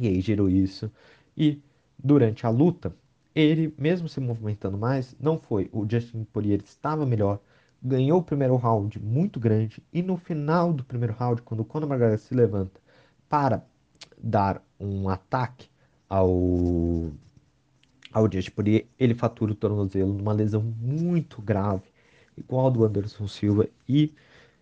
E 0.00 0.08
aí 0.08 0.20
gerou 0.20 0.48
isso. 0.48 0.90
E 1.36 1.60
durante 1.98 2.46
a 2.46 2.50
luta, 2.50 2.94
ele, 3.34 3.74
mesmo 3.78 4.08
se 4.08 4.20
movimentando 4.20 4.78
mais, 4.78 5.14
não 5.20 5.38
foi. 5.38 5.68
O 5.72 5.86
Justin 5.88 6.24
Poirier 6.24 6.60
estava 6.64 7.04
melhor, 7.06 7.40
ganhou 7.82 8.20
o 8.20 8.22
primeiro 8.22 8.56
round 8.56 8.98
muito 9.00 9.38
grande 9.38 9.82
e 9.92 10.02
no 10.02 10.16
final 10.16 10.72
do 10.72 10.84
primeiro 10.84 11.14
round, 11.14 11.42
quando 11.42 11.60
o 11.60 11.64
Conor 11.64 11.88
McGregor 11.88 12.18
se 12.18 12.34
levanta 12.34 12.80
para 13.28 13.64
dar 14.18 14.62
um 14.80 15.08
ataque 15.08 15.68
ao 16.08 17.12
ao 18.12 18.30
Justin 18.32 18.50
Poirier, 18.52 18.86
ele 18.98 19.14
fatura 19.14 19.52
o 19.52 19.54
tornozelo 19.54 20.12
numa 20.14 20.32
lesão 20.32 20.62
muito 20.62 21.42
grave, 21.42 21.84
igual 22.38 22.70
do 22.70 22.84
Anderson 22.84 23.26
Silva 23.28 23.68
e 23.88 24.14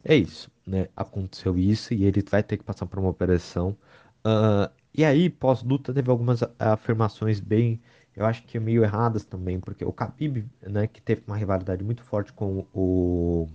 é 0.04 0.16
isso, 0.16 0.50
né? 0.66 0.88
Aconteceu 0.96 1.58
isso 1.58 1.94
e 1.94 2.04
ele 2.04 2.22
vai 2.22 2.42
ter 2.42 2.56
que 2.56 2.64
passar 2.64 2.86
por 2.86 2.98
uma 2.98 3.10
operação. 3.10 3.76
Uh, 4.24 4.70
e 4.94 5.04
aí, 5.04 5.28
pós-luta, 5.30 5.92
teve 5.92 6.10
algumas 6.10 6.40
afirmações 6.58 7.40
bem, 7.40 7.80
eu 8.14 8.24
acho 8.26 8.44
que 8.44 8.58
meio 8.58 8.82
erradas 8.82 9.24
também, 9.24 9.60
porque 9.60 9.84
o 9.84 9.90
Khabib, 9.90 10.46
né, 10.62 10.86
que 10.86 11.02
teve 11.02 11.22
uma 11.26 11.36
rivalidade 11.36 11.84
muito 11.84 12.02
forte 12.02 12.32
com 12.32 12.66
o 12.72 13.48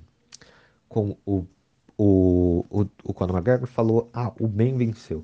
com 0.88 1.18
o 1.26 1.46
o, 2.04 2.66
o, 2.70 2.82
o 3.04 3.14
Conor 3.14 3.36
McGregor 3.36 3.68
falou, 3.68 4.10
ah, 4.12 4.34
o 4.40 4.48
bem 4.48 4.76
venceu. 4.76 5.24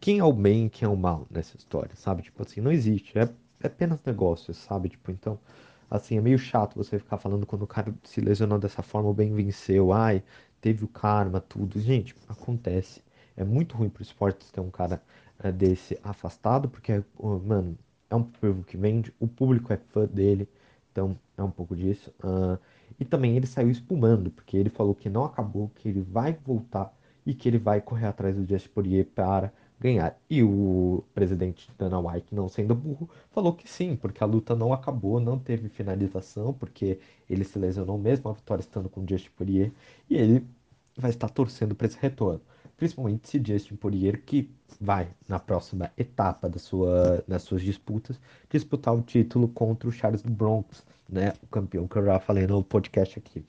Quem 0.00 0.18
é 0.18 0.24
o 0.24 0.32
bem 0.32 0.66
e 0.66 0.70
quem 0.70 0.86
é 0.86 0.88
o 0.88 0.96
mal 0.96 1.26
nessa 1.30 1.56
história, 1.56 1.94
sabe? 1.94 2.22
Tipo 2.22 2.42
assim, 2.42 2.60
não 2.60 2.72
existe, 2.72 3.16
é, 3.16 3.28
é 3.62 3.66
apenas 3.68 4.02
negócio, 4.04 4.52
sabe? 4.52 4.88
Tipo, 4.88 5.12
então, 5.12 5.38
assim, 5.90 6.18
é 6.18 6.20
meio 6.20 6.38
chato 6.38 6.76
você 6.76 6.98
ficar 6.98 7.18
falando 7.18 7.46
quando 7.46 7.62
o 7.62 7.66
cara 7.66 7.94
se 8.04 8.20
lesionou 8.20 8.58
dessa 8.58 8.82
forma, 8.82 9.08
o 9.10 9.14
bem 9.14 9.34
venceu, 9.34 9.92
ai, 9.92 10.22
teve 10.60 10.84
o 10.84 10.88
karma, 10.88 11.40
tudo. 11.40 11.80
Gente, 11.80 12.14
acontece. 12.28 13.02
É 13.36 13.44
muito 13.44 13.76
ruim 13.76 13.88
pro 13.88 14.02
esporte 14.02 14.50
ter 14.52 14.60
um 14.60 14.70
cara 14.70 15.02
é, 15.38 15.52
desse 15.52 15.98
afastado, 16.02 16.68
porque, 16.68 17.02
mano, 17.44 17.76
é 18.10 18.14
um 18.16 18.22
público 18.22 18.64
que 18.64 18.76
vende, 18.76 19.12
o 19.20 19.26
público 19.28 19.72
é 19.72 19.76
fã 19.76 20.06
dele, 20.06 20.48
então 20.90 21.18
é 21.36 21.42
um 21.42 21.50
pouco 21.50 21.76
disso. 21.76 22.12
Uh, 22.22 22.58
e 22.98 23.04
também 23.04 23.36
ele 23.36 23.46
saiu 23.46 23.70
espumando, 23.70 24.30
porque 24.30 24.56
ele 24.56 24.70
falou 24.70 24.94
que 24.94 25.08
não 25.10 25.24
acabou, 25.24 25.70
que 25.74 25.88
ele 25.88 26.00
vai 26.00 26.32
voltar 26.44 26.92
e 27.24 27.34
que 27.34 27.48
ele 27.48 27.58
vai 27.58 27.80
correr 27.80 28.06
atrás 28.06 28.36
do 28.36 28.46
Just 28.48 28.68
Poirier 28.68 29.04
para 29.06 29.52
ganhar. 29.78 30.18
E 30.28 30.42
o 30.42 31.04
presidente 31.14 31.70
Dana 31.78 31.98
White, 31.98 32.34
não 32.34 32.48
sendo 32.48 32.74
burro, 32.74 33.08
falou 33.30 33.52
que 33.52 33.68
sim, 33.68 33.96
porque 33.96 34.22
a 34.22 34.26
luta 34.26 34.54
não 34.54 34.72
acabou, 34.72 35.20
não 35.20 35.38
teve 35.38 35.68
finalização, 35.68 36.52
porque 36.52 36.98
ele 37.28 37.44
se 37.44 37.58
lesionou 37.58 37.98
mesmo, 37.98 38.30
a 38.30 38.32
vitória 38.32 38.62
estando 38.62 38.88
com 38.88 39.02
o 39.02 39.08
Just 39.08 39.30
Poirier, 39.30 39.72
e 40.08 40.16
ele 40.16 40.46
vai 40.96 41.10
estar 41.10 41.28
torcendo 41.28 41.74
para 41.74 41.86
esse 41.86 41.98
retorno. 42.00 42.40
Principalmente 42.76 43.28
se 43.28 43.42
Justin 43.42 43.76
Poirier, 43.76 44.22
que 44.22 44.50
vai 44.78 45.08
na 45.26 45.38
próxima 45.38 45.90
etapa 45.96 46.48
da 46.48 46.58
sua, 46.58 47.24
das 47.26 47.42
suas 47.42 47.62
disputas, 47.62 48.20
disputar 48.50 48.94
o 48.94 49.00
título 49.00 49.48
contra 49.48 49.88
o 49.88 49.92
Charles 49.92 50.20
do 50.20 50.30
Bronx, 50.30 50.84
né, 51.08 51.32
o 51.42 51.46
campeão 51.46 51.88
que 51.88 51.96
eu 51.96 52.04
já 52.04 52.20
falei 52.20 52.46
no 52.46 52.62
podcast 52.62 53.18
aqui. 53.18 53.44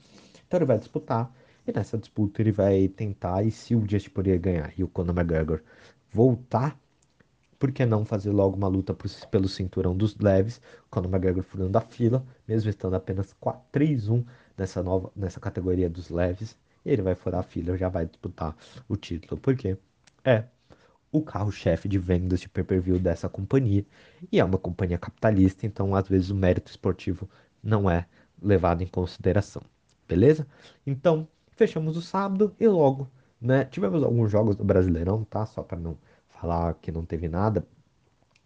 Então 0.46 0.58
ele 0.58 0.64
vai 0.64 0.78
disputar, 0.78 1.30
e 1.66 1.72
nessa 1.72 1.98
disputa 1.98 2.40
ele 2.40 2.52
vai 2.52 2.88
tentar, 2.88 3.44
e 3.44 3.50
se 3.50 3.74
o 3.76 3.84
Justin 3.86 4.10
Poirier 4.10 4.40
ganhar 4.40 4.72
e 4.78 4.82
o 4.82 4.88
Conor 4.88 5.14
McGregor 5.14 5.60
voltar, 6.12 6.78
por 7.58 7.72
que 7.72 7.84
não 7.84 8.04
fazer 8.04 8.30
logo 8.30 8.56
uma 8.56 8.68
luta 8.68 8.96
pelo 9.30 9.48
cinturão 9.48 9.96
dos 9.96 10.16
leves, 10.16 10.60
Conor 10.90 11.10
McGregor 11.10 11.42
furando 11.42 11.76
a 11.76 11.80
fila, 11.80 12.24
mesmo 12.46 12.70
estando 12.70 12.94
apenas 12.94 13.34
3-1 13.72 14.24
nessa, 14.56 14.82
nova, 14.82 15.10
nessa 15.14 15.40
categoria 15.40 15.90
dos 15.90 16.08
leves, 16.10 16.56
ele 16.84 17.02
vai 17.02 17.14
furar 17.14 17.40
a 17.40 17.42
fila 17.42 17.76
já 17.76 17.88
vai 17.88 18.06
disputar 18.06 18.56
o 18.88 18.96
título, 18.96 19.40
porque 19.40 19.76
é 20.24 20.44
o 21.10 21.22
carro-chefe 21.22 21.88
de 21.88 21.98
vendas 21.98 22.40
de 22.40 22.48
pay-per-view 22.48 22.98
dessa 22.98 23.28
companhia, 23.28 23.84
e 24.30 24.38
é 24.38 24.44
uma 24.44 24.58
companhia 24.58 24.98
capitalista, 24.98 25.66
então 25.66 25.94
às 25.94 26.06
vezes 26.06 26.30
o 26.30 26.34
mérito 26.34 26.70
esportivo 26.70 27.28
não 27.62 27.90
é 27.90 28.06
levado 28.40 28.82
em 28.82 28.86
consideração, 28.86 29.62
beleza? 30.06 30.46
Então, 30.86 31.26
fechamos 31.50 31.96
o 31.96 32.02
sábado 32.02 32.54
e 32.60 32.68
logo, 32.68 33.10
né, 33.40 33.64
tivemos 33.64 34.02
alguns 34.02 34.30
jogos 34.30 34.56
do 34.56 34.64
Brasileirão, 34.64 35.24
tá? 35.24 35.46
Só 35.46 35.62
para 35.62 35.78
não 35.78 35.96
falar 36.28 36.74
que 36.74 36.92
não 36.92 37.04
teve 37.04 37.28
nada. 37.28 37.66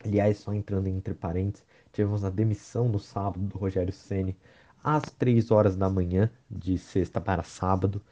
Aliás, 0.05 0.39
só 0.39 0.53
entrando 0.53 0.89
entre 0.89 1.15
parênteses, 1.15 1.67
tivemos 1.93 2.25
a 2.25 2.31
demissão 2.31 2.89
no 2.89 2.99
sábado 2.99 3.41
do 3.41 3.59
Rogério 3.59 3.93
Ceni 3.93 4.37
às 4.83 5.03
3 5.05 5.51
horas 5.51 5.77
da 5.77 5.89
manhã, 5.89 6.31
de 6.51 6.77
sexta 6.79 7.21
para 7.21 7.43
sábado. 7.43 8.03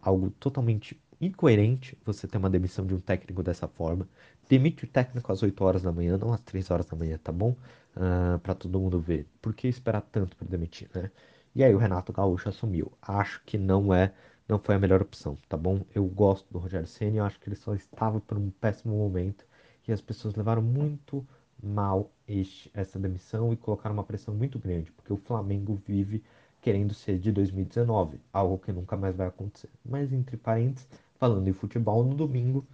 Algo 0.00 0.30
totalmente 0.30 1.00
incoerente 1.20 1.98
você 2.04 2.26
ter 2.26 2.38
uma 2.38 2.48
demissão 2.50 2.86
de 2.86 2.94
um 2.94 3.00
técnico 3.00 3.42
dessa 3.42 3.68
forma. 3.68 4.08
Demite 4.48 4.84
o 4.84 4.88
técnico 4.88 5.32
às 5.32 5.42
8 5.42 5.62
horas 5.64 5.82
da 5.82 5.92
manhã, 5.92 6.16
não 6.16 6.32
às 6.32 6.40
3 6.40 6.70
horas 6.70 6.86
da 6.86 6.96
manhã, 6.96 7.18
tá 7.22 7.32
bom? 7.32 7.56
Uh, 7.96 8.38
para 8.40 8.54
todo 8.54 8.80
mundo 8.80 9.00
ver. 9.00 9.26
Por 9.42 9.54
que 9.54 9.68
esperar 9.68 10.00
tanto 10.02 10.36
para 10.36 10.46
demitir, 10.48 10.88
né? 10.94 11.10
E 11.54 11.64
aí 11.64 11.74
o 11.74 11.78
Renato 11.78 12.12
Gaúcho 12.12 12.48
assumiu. 12.48 12.92
Acho 13.02 13.42
que 13.44 13.58
não 13.58 13.92
é, 13.92 14.12
não 14.50 14.58
foi 14.58 14.74
a 14.74 14.78
melhor 14.78 15.00
opção, 15.00 15.38
tá 15.48 15.56
bom? 15.56 15.80
Eu 15.94 16.04
gosto 16.06 16.52
do 16.52 16.58
Rogério 16.58 16.86
Ceni, 16.86 17.18
eu 17.18 17.24
acho 17.24 17.38
que 17.38 17.48
ele 17.48 17.54
só 17.54 17.72
estava 17.72 18.20
por 18.20 18.36
um 18.36 18.50
péssimo 18.50 18.96
momento 18.96 19.46
e 19.86 19.92
as 19.92 20.00
pessoas 20.00 20.34
levaram 20.34 20.60
muito 20.60 21.24
mal 21.62 22.10
este, 22.26 22.68
essa 22.74 22.98
demissão 22.98 23.52
e 23.52 23.56
colocaram 23.56 23.94
uma 23.94 24.02
pressão 24.02 24.34
muito 24.34 24.58
grande, 24.58 24.90
porque 24.90 25.12
o 25.12 25.16
Flamengo 25.16 25.80
vive 25.86 26.22
querendo 26.60 26.92
ser 26.92 27.18
de 27.18 27.30
2019, 27.30 28.20
algo 28.32 28.58
que 28.58 28.72
nunca 28.72 28.96
mais 28.96 29.14
vai 29.14 29.28
acontecer. 29.28 29.70
Mas 29.84 30.12
entre 30.12 30.36
parênteses, 30.36 30.88
falando 31.14 31.46
em 31.46 31.52
futebol, 31.52 32.02
no 32.02 32.14
domingo 32.14 32.66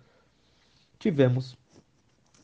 tivemos 0.99 1.59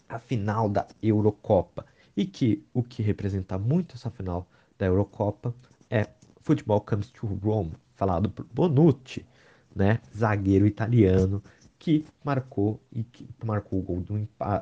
a 0.09 0.19
final 0.19 0.69
da 0.69 0.87
Eurocopa 1.03 1.87
e 2.15 2.27
que 2.27 2.63
o 2.75 2.83
que 2.83 3.03
representa 3.03 3.57
muito 3.57 3.97
essa 3.97 4.11
final 4.11 4.47
da 4.79 4.85
Eurocopa 4.85 5.55
é 5.89 6.07
Futebol 6.43 6.83
Comes 6.83 7.09
to 7.11 7.27
Rome, 7.27 7.73
falado 8.03 8.29
por 8.29 8.45
Bonucci, 8.53 9.25
né, 9.73 10.01
zagueiro 10.17 10.67
italiano 10.67 11.41
que 11.79 12.05
marcou 12.25 12.81
e 12.93 13.05
que 13.05 13.29
marcou 13.45 13.79
o 13.79 13.83
gol 13.83 14.05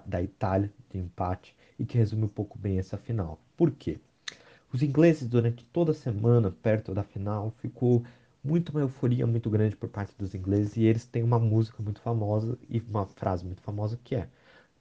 da 0.04 0.22
Itália 0.22 0.70
de 0.90 0.98
empate 0.98 1.56
e 1.78 1.86
que 1.86 1.96
resume 1.96 2.24
um 2.24 2.28
pouco 2.28 2.58
bem 2.58 2.78
essa 2.78 2.98
final. 2.98 3.40
Por 3.56 3.70
quê? 3.70 3.98
Os 4.70 4.82
ingleses, 4.82 5.26
durante 5.26 5.64
toda 5.64 5.92
a 5.92 5.94
semana, 5.94 6.50
perto 6.50 6.92
da 6.92 7.02
final, 7.02 7.50
ficou 7.62 8.04
muito 8.44 8.72
uma 8.72 8.82
euforia 8.82 9.26
muito 9.26 9.48
grande 9.48 9.74
por 9.74 9.88
parte 9.88 10.14
dos 10.18 10.34
ingleses 10.34 10.76
e 10.76 10.84
eles 10.84 11.06
têm 11.06 11.22
uma 11.22 11.38
música 11.38 11.82
muito 11.82 12.00
famosa 12.02 12.58
e 12.68 12.78
uma 12.80 13.06
frase 13.06 13.44
muito 13.44 13.62
famosa 13.62 13.98
que 14.04 14.16
é 14.16 14.28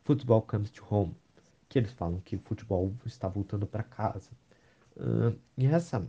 Football 0.04 0.42
comes 0.42 0.70
to 0.70 0.86
home, 0.90 1.16
que 1.70 1.80
eles 1.80 1.94
falam 1.94 2.20
que 2.20 2.36
o 2.36 2.40
futebol 2.40 2.94
está 3.06 3.30
voltando 3.30 3.66
para 3.66 3.84
casa. 3.84 4.30
Uh, 4.98 5.34
e 5.58 5.66
essa 5.66 6.06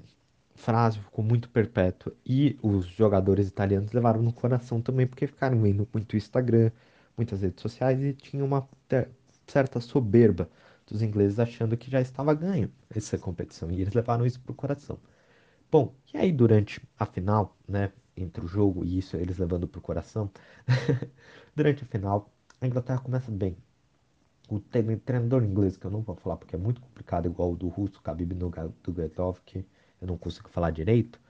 frase 0.60 0.98
ficou 1.00 1.24
muito 1.24 1.48
perpétua 1.50 2.12
e 2.24 2.58
os 2.62 2.86
jogadores 2.86 3.48
italianos 3.48 3.92
levaram 3.92 4.22
no 4.22 4.32
coração 4.32 4.80
também 4.80 5.06
porque 5.06 5.26
ficaram 5.26 5.66
indo 5.66 5.88
muito 5.92 6.16
Instagram, 6.16 6.70
muitas 7.16 7.40
redes 7.42 7.62
sociais 7.62 8.00
e 8.02 8.12
tinha 8.12 8.44
uma 8.44 8.68
certa 9.46 9.80
soberba 9.80 10.48
dos 10.86 11.02
ingleses 11.02 11.38
achando 11.38 11.76
que 11.76 11.90
já 11.90 12.00
estava 12.00 12.34
ganho 12.34 12.70
essa 12.94 13.16
competição 13.18 13.70
e 13.70 13.80
eles 13.80 13.94
levaram 13.94 14.26
isso 14.26 14.40
pro 14.40 14.54
coração. 14.54 14.98
Bom, 15.70 15.94
e 16.12 16.18
aí 16.18 16.32
durante 16.32 16.80
a 16.98 17.06
final, 17.06 17.56
né, 17.68 17.92
entre 18.16 18.44
o 18.44 18.48
jogo 18.48 18.84
e 18.84 18.98
isso 18.98 19.16
eles 19.16 19.38
levando 19.38 19.66
pro 19.68 19.80
coração, 19.80 20.30
durante 21.56 21.84
a 21.84 21.86
final, 21.86 22.30
a 22.60 22.66
Inglaterra 22.66 23.00
começa 23.00 23.30
bem. 23.30 23.56
O 24.48 24.58
treinador 24.60 25.44
inglês, 25.44 25.76
que 25.76 25.86
eu 25.86 25.90
não 25.90 26.02
vou 26.02 26.16
falar 26.16 26.36
porque 26.36 26.56
é 26.56 26.58
muito 26.58 26.80
complicado, 26.80 27.26
igual 27.26 27.52
o 27.52 27.56
do 27.56 27.68
russo, 27.68 28.00
Khabib 28.02 28.34
Nurmagomedov, 28.34 29.40
que 29.46 29.64
eu 30.00 30.06
não 30.06 30.16
consigo 30.16 30.48
falar 30.48 30.70
direito. 30.70 31.20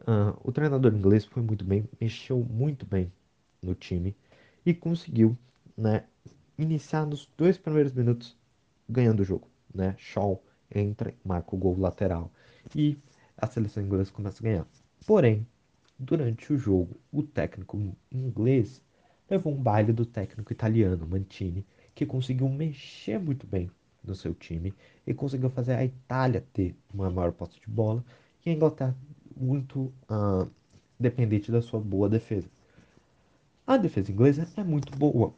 Uh, 0.00 0.38
o 0.42 0.52
treinador 0.52 0.92
inglês 0.94 1.24
foi 1.24 1.42
muito 1.42 1.64
bem, 1.64 1.88
mexeu 2.00 2.38
muito 2.38 2.84
bem 2.84 3.12
no 3.62 3.74
time 3.74 4.14
e 4.64 4.74
conseguiu, 4.74 5.36
né, 5.76 6.04
iniciar 6.58 7.06
nos 7.06 7.28
dois 7.36 7.58
primeiros 7.58 7.92
minutos 7.92 8.36
ganhando 8.88 9.20
o 9.20 9.24
jogo, 9.24 9.48
né? 9.74 9.94
Shaw 9.98 10.42
entra, 10.74 11.14
marca 11.24 11.54
o 11.54 11.58
gol 11.58 11.78
lateral 11.78 12.30
e 12.74 12.96
a 13.36 13.46
seleção 13.46 13.82
inglesa 13.82 14.12
começa 14.12 14.40
a 14.40 14.42
ganhar. 14.42 14.66
Porém, 15.06 15.46
durante 15.98 16.52
o 16.52 16.58
jogo, 16.58 16.96
o 17.12 17.22
técnico 17.22 17.78
inglês 18.10 18.82
levou 19.28 19.54
um 19.54 19.62
baile 19.62 19.92
do 19.92 20.04
técnico 20.04 20.52
italiano, 20.52 21.06
Mantini, 21.06 21.66
que 21.94 22.06
conseguiu 22.06 22.48
mexer 22.48 23.18
muito 23.18 23.46
bem 23.46 23.70
no 24.06 24.14
seu 24.14 24.34
time 24.34 24.74
e 25.06 25.14
conseguiu 25.14 25.50
fazer 25.50 25.74
a 25.74 25.84
Itália 25.84 26.44
ter 26.52 26.74
uma 26.92 27.10
maior 27.10 27.32
posse 27.32 27.60
de 27.60 27.68
bola 27.68 28.04
e 28.44 28.50
a 28.50 28.52
Inglaterra 28.52 28.96
muito 29.36 29.92
uh, 30.10 30.48
dependente 30.98 31.50
da 31.50 31.60
sua 31.60 31.80
boa 31.80 32.08
defesa. 32.08 32.48
A 33.66 33.76
defesa 33.76 34.12
inglesa 34.12 34.46
é 34.56 34.62
muito 34.62 34.96
boa, 34.96 35.32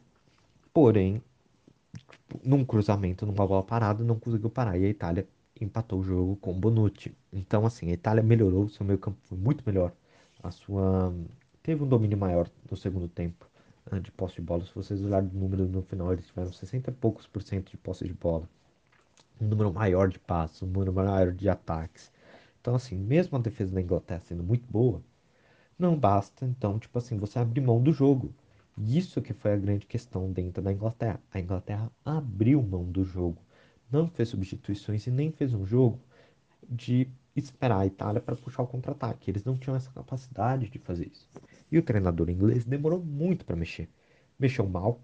porém, 0.73 1.21
num 2.43 2.65
cruzamento, 2.65 3.25
numa 3.25 3.47
bola 3.47 3.63
parada, 3.63 4.03
não 4.03 4.19
conseguiu 4.19 4.49
parar 4.49 4.77
e 4.77 4.85
a 4.85 4.89
Itália 4.89 5.27
empatou 5.59 5.99
o 5.99 6.03
jogo 6.03 6.35
com 6.37 6.53
Bonucci. 6.53 7.15
Então, 7.31 7.65
assim, 7.65 7.89
a 7.89 7.93
Itália 7.93 8.21
melhorou, 8.21 8.69
seu 8.69 8.85
meio 8.85 8.99
campo 8.99 9.17
foi 9.23 9.37
muito 9.37 9.63
melhor, 9.65 9.93
a 10.43 10.51
sua 10.51 11.13
teve 11.63 11.83
um 11.83 11.87
domínio 11.87 12.17
maior 12.17 12.49
no 12.69 12.77
segundo 12.77 13.07
tempo 13.09 13.49
uh, 13.91 13.99
de 13.99 14.11
posse 14.11 14.35
de 14.35 14.41
bola. 14.41 14.63
Se 14.65 14.73
vocês 14.73 15.01
olharem 15.01 15.29
o 15.29 15.37
número 15.37 15.65
no 15.65 15.81
final, 15.81 16.13
eles 16.13 16.27
tiveram 16.27 16.51
60 16.51 16.91
e 16.91 16.93
poucos 16.93 17.27
por 17.27 17.41
cento 17.41 17.71
de 17.71 17.77
posse 17.77 18.05
de 18.05 18.13
bola, 18.13 18.47
um 19.39 19.47
número 19.47 19.73
maior 19.73 20.09
de 20.09 20.19
passos, 20.19 20.61
um 20.63 20.67
número 20.67 20.93
maior 20.93 21.31
de 21.31 21.49
ataques. 21.49 22.11
Então, 22.61 22.75
assim, 22.75 22.95
mesmo 22.97 23.37
a 23.37 23.41
defesa 23.41 23.73
da 23.73 23.81
Inglaterra 23.81 24.21
sendo 24.25 24.43
muito 24.43 24.65
boa, 24.69 25.01
não 25.77 25.97
basta, 25.97 26.45
então, 26.45 26.79
tipo 26.79 26.97
assim, 26.97 27.17
você 27.17 27.39
abrir 27.39 27.61
mão 27.61 27.81
do 27.81 27.91
jogo. 27.91 28.33
Isso 28.77 29.21
que 29.21 29.33
foi 29.33 29.53
a 29.53 29.57
grande 29.57 29.85
questão 29.85 30.31
dentro 30.31 30.61
da 30.61 30.71
Inglaterra. 30.71 31.19
A 31.31 31.39
Inglaterra 31.39 31.91
abriu 32.03 32.61
mão 32.61 32.83
do 32.83 33.03
jogo, 33.03 33.37
não 33.91 34.09
fez 34.09 34.29
substituições 34.29 35.07
e 35.07 35.11
nem 35.11 35.31
fez 35.31 35.53
um 35.53 35.65
jogo 35.65 35.99
de 36.67 37.07
esperar 37.35 37.79
a 37.79 37.85
Itália 37.85 38.21
para 38.21 38.35
puxar 38.35 38.63
o 38.63 38.67
contra-ataque. 38.67 39.29
Eles 39.31 39.43
não 39.43 39.57
tinham 39.57 39.75
essa 39.75 39.91
capacidade 39.91 40.69
de 40.69 40.79
fazer 40.79 41.07
isso. 41.11 41.27
E 41.71 41.77
o 41.77 41.83
treinador 41.83 42.29
inglês 42.29 42.65
demorou 42.65 43.03
muito 43.03 43.45
para 43.45 43.55
mexer. 43.55 43.89
Mexeu 44.39 44.67
mal, 44.67 44.99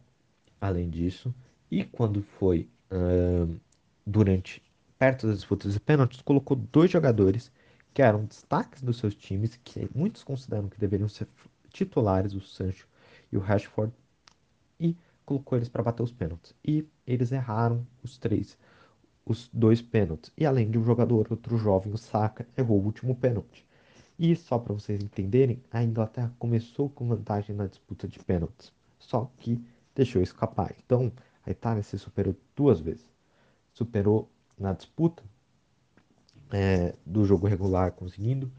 além 0.60 0.90
disso, 0.90 1.34
e 1.70 1.84
quando 1.84 2.22
foi 2.22 2.70
uh, 2.92 3.60
durante 4.06 4.62
perto 4.98 5.28
das 5.28 5.38
disputas 5.38 5.74
de 5.74 5.80
pênaltis, 5.80 6.22
colocou 6.22 6.56
dois 6.56 6.90
jogadores 6.92 7.52
que 7.94 8.02
eram 8.02 8.26
destaques 8.26 8.82
dos 8.82 8.98
seus 8.98 9.14
times, 9.14 9.60
que 9.64 9.90
muitos 9.94 10.24
consideram 10.24 10.70
que 10.70 10.80
deveriam 10.80 11.10
ser 11.10 11.28
titulares, 11.72 12.34
o 12.34 12.42
Sancho 12.42 12.88
e 13.32 13.38
o 13.38 13.40
Rashford, 13.40 13.94
e 14.80 14.98
colocou 15.26 15.58
eles 15.58 15.70
para 15.70 15.84
bater 15.84 16.04
os 16.04 16.12
pênaltis. 16.12 16.56
E 16.64 16.88
eles 17.06 17.32
erraram 17.32 17.86
os 18.04 18.18
três, 18.18 18.58
os 19.26 19.50
dois 19.54 19.82
pênaltis. 19.82 20.32
E 20.38 20.46
além 20.46 20.70
de 20.70 20.78
um 20.78 20.84
jogador, 20.84 21.28
outro 21.30 21.58
jovem, 21.58 21.94
o 21.94 21.98
Saka, 21.98 22.48
errou 22.58 22.80
o 22.82 22.86
último 22.86 23.16
pênalti. 23.16 23.66
E 24.18 24.36
só 24.36 24.58
para 24.58 24.74
vocês 24.74 25.02
entenderem, 25.04 25.62
a 25.72 25.84
Inglaterra 25.84 26.34
começou 26.40 26.90
com 26.90 27.08
vantagem 27.08 27.56
na 27.56 27.68
disputa 27.68 28.08
de 28.08 28.20
pênaltis, 28.20 28.72
só 29.00 29.32
que 29.38 29.64
deixou 29.96 30.22
escapar. 30.22 30.74
Então, 30.86 31.12
a 31.46 31.52
Itália 31.52 31.84
se 31.84 31.98
superou 31.98 32.36
duas 32.56 32.80
vezes. 32.80 33.13
Superou 33.74 34.30
na 34.58 34.74
disputa 34.74 35.24
é, 36.52 36.96
do 37.06 37.26
jogo 37.26 37.48
regular, 37.48 37.92
conseguindo 37.92 38.52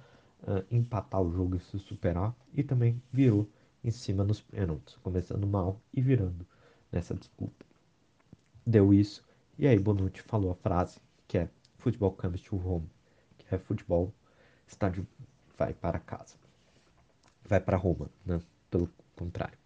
uh, 0.43 0.65
empatar 0.71 1.23
o 1.23 1.33
jogo 1.33 1.57
e 1.57 1.61
se 1.61 1.79
superar, 1.79 2.35
e 2.53 2.63
também 2.63 3.01
virou 3.13 3.49
em 3.83 3.91
cima 3.91 4.25
nos 4.25 4.41
pênaltis, 4.41 4.97
começando 4.97 5.47
mal 5.47 5.81
e 5.93 6.01
virando 6.01 6.47
nessa 6.91 7.15
disputa. 7.15 7.65
Deu 8.67 8.93
isso, 8.93 9.25
e 9.59 9.67
aí 9.67 9.79
Bonucci 9.79 10.23
falou 10.23 10.51
a 10.51 10.55
frase 10.55 10.99
que 11.29 11.39
é 11.39 11.49
futebol 11.79 12.13
comes 12.13 12.41
to 12.41 12.57
home, 12.57 12.89
que 13.39 13.55
é 13.55 13.59
futebol 13.59 14.13
está 14.67 14.89
de, 14.89 15.07
vai 15.57 15.73
para 15.73 15.99
casa, 15.99 16.37
vai 17.45 17.61
para 17.61 17.77
Roma, 17.77 18.11
né? 18.25 18.41
Pelo 18.71 18.91
contrário. 19.17 19.57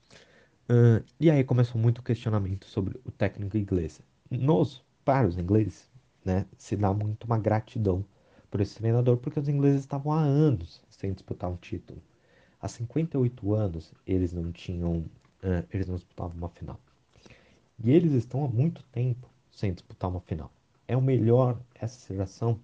Uh, 0.68 1.02
e 1.18 1.30
aí 1.30 1.42
começou 1.44 1.80
muito 1.80 2.02
questionamento 2.02 2.66
sobre 2.66 3.00
o 3.04 3.10
técnico 3.10 3.56
inglês. 3.56 4.02
Nos, 4.30 4.84
para 5.08 5.26
os 5.26 5.38
ingleses, 5.38 5.88
né, 6.22 6.44
se 6.58 6.76
dá 6.76 6.92
muito 6.92 7.24
uma 7.24 7.38
gratidão 7.38 8.04
por 8.50 8.60
esse 8.60 8.74
treinador, 8.74 9.16
porque 9.16 9.40
os 9.40 9.48
ingleses 9.48 9.80
estavam 9.80 10.12
há 10.12 10.20
anos 10.20 10.82
sem 10.90 11.14
disputar 11.14 11.48
um 11.48 11.56
título. 11.56 12.02
Há 12.60 12.68
58 12.68 13.54
anos 13.54 13.94
eles 14.06 14.34
não 14.34 14.52
tinham, 14.52 14.98
uh, 14.98 15.66
eles 15.72 15.88
não 15.88 15.94
disputavam 15.94 16.36
uma 16.36 16.50
final. 16.50 16.78
E 17.82 17.90
eles 17.90 18.12
estão 18.12 18.44
há 18.44 18.48
muito 18.48 18.82
tempo 18.92 19.30
sem 19.50 19.72
disputar 19.72 20.10
uma 20.10 20.20
final. 20.20 20.52
É 20.86 20.94
o 20.94 21.00
melhor, 21.00 21.58
essa 21.74 22.12
geração 22.12 22.60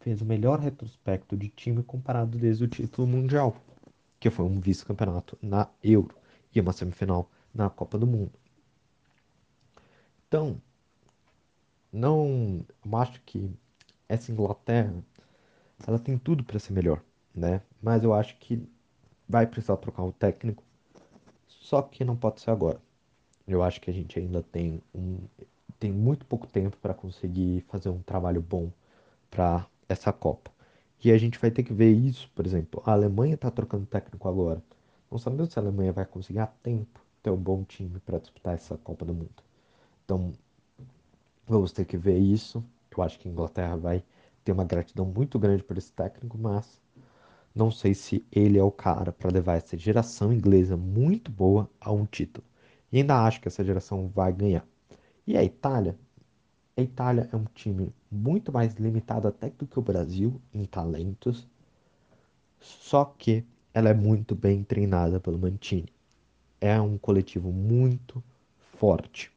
fez 0.00 0.22
o 0.22 0.24
melhor 0.24 0.58
retrospecto 0.58 1.36
de 1.36 1.50
time 1.50 1.82
comparado 1.82 2.38
desde 2.38 2.64
o 2.64 2.68
título 2.68 3.06
mundial, 3.06 3.54
que 4.18 4.30
foi 4.30 4.46
um 4.46 4.58
vice-campeonato 4.58 5.36
na 5.42 5.68
Euro 5.84 6.16
e 6.54 6.58
uma 6.62 6.72
semifinal 6.72 7.30
na 7.52 7.68
Copa 7.68 7.98
do 7.98 8.06
Mundo. 8.06 8.32
Então, 10.26 10.62
não, 11.96 12.64
eu 12.84 12.96
acho 12.96 13.20
que 13.22 13.50
essa 14.08 14.30
Inglaterra, 14.30 14.94
ela 15.86 15.98
tem 15.98 16.18
tudo 16.18 16.44
para 16.44 16.58
ser 16.58 16.72
melhor, 16.72 17.02
né? 17.34 17.62
Mas 17.82 18.04
eu 18.04 18.12
acho 18.14 18.36
que 18.38 18.62
vai 19.28 19.46
precisar 19.46 19.76
trocar 19.78 20.04
o 20.04 20.12
técnico, 20.12 20.62
só 21.48 21.82
que 21.82 22.04
não 22.04 22.16
pode 22.16 22.40
ser 22.40 22.50
agora. 22.50 22.80
Eu 23.48 23.62
acho 23.62 23.80
que 23.80 23.90
a 23.90 23.94
gente 23.94 24.18
ainda 24.18 24.42
tem 24.42 24.82
um, 24.94 25.18
tem 25.78 25.92
muito 25.92 26.26
pouco 26.26 26.46
tempo 26.46 26.76
para 26.78 26.94
conseguir 26.94 27.62
fazer 27.68 27.88
um 27.88 28.02
trabalho 28.02 28.42
bom 28.42 28.70
para 29.30 29.66
essa 29.88 30.12
Copa. 30.12 30.50
E 31.02 31.10
a 31.12 31.18
gente 31.18 31.38
vai 31.38 31.50
ter 31.50 31.62
que 31.62 31.72
ver 31.72 31.92
isso, 31.92 32.30
por 32.34 32.46
exemplo, 32.46 32.82
a 32.84 32.92
Alemanha 32.92 33.34
está 33.34 33.50
trocando 33.50 33.86
técnico 33.86 34.28
agora. 34.28 34.62
Não 35.10 35.18
sabemos 35.18 35.52
se 35.52 35.58
a 35.58 35.62
Alemanha 35.62 35.92
vai 35.92 36.04
conseguir 36.06 36.40
a 36.40 36.46
tempo 36.46 37.00
ter 37.22 37.30
um 37.30 37.36
bom 37.36 37.64
time 37.64 38.00
para 38.00 38.18
disputar 38.18 38.54
essa 38.54 38.76
Copa 38.78 39.04
do 39.04 39.14
Mundo. 39.14 39.42
Então, 40.04 40.32
vamos 41.46 41.72
ter 41.72 41.84
que 41.84 41.96
ver 41.96 42.18
isso 42.18 42.64
eu 42.98 43.04
acho 43.04 43.18
que 43.18 43.28
a 43.28 43.30
Inglaterra 43.30 43.76
vai 43.76 44.02
ter 44.44 44.52
uma 44.52 44.64
gratidão 44.64 45.04
muito 45.04 45.38
grande 45.38 45.62
por 45.62 45.76
esse 45.76 45.92
técnico, 45.92 46.38
mas 46.38 46.80
não 47.54 47.70
sei 47.70 47.94
se 47.94 48.24
ele 48.32 48.58
é 48.58 48.62
o 48.62 48.70
cara 48.70 49.12
para 49.12 49.30
levar 49.30 49.56
essa 49.56 49.76
geração 49.76 50.32
inglesa 50.32 50.76
muito 50.76 51.30
boa 51.30 51.68
a 51.80 51.92
um 51.92 52.06
título. 52.06 52.46
E 52.92 52.98
ainda 52.98 53.24
acho 53.24 53.40
que 53.40 53.48
essa 53.48 53.64
geração 53.64 54.08
vai 54.08 54.32
ganhar. 54.32 54.66
E 55.26 55.36
a 55.36 55.44
Itália? 55.44 55.98
A 56.76 56.82
Itália 56.82 57.28
é 57.32 57.36
um 57.36 57.44
time 57.54 57.92
muito 58.10 58.52
mais 58.52 58.74
limitado 58.74 59.26
até 59.28 59.50
do 59.50 59.66
que 59.66 59.78
o 59.78 59.82
Brasil 59.82 60.40
em 60.52 60.64
talentos, 60.64 61.46
só 62.60 63.04
que 63.04 63.44
ela 63.72 63.88
é 63.90 63.94
muito 63.94 64.34
bem 64.34 64.62
treinada 64.62 65.20
pelo 65.20 65.38
Mantini. 65.38 65.88
É 66.60 66.80
um 66.80 66.96
coletivo 66.96 67.52
muito 67.52 68.22
forte. 68.78 69.35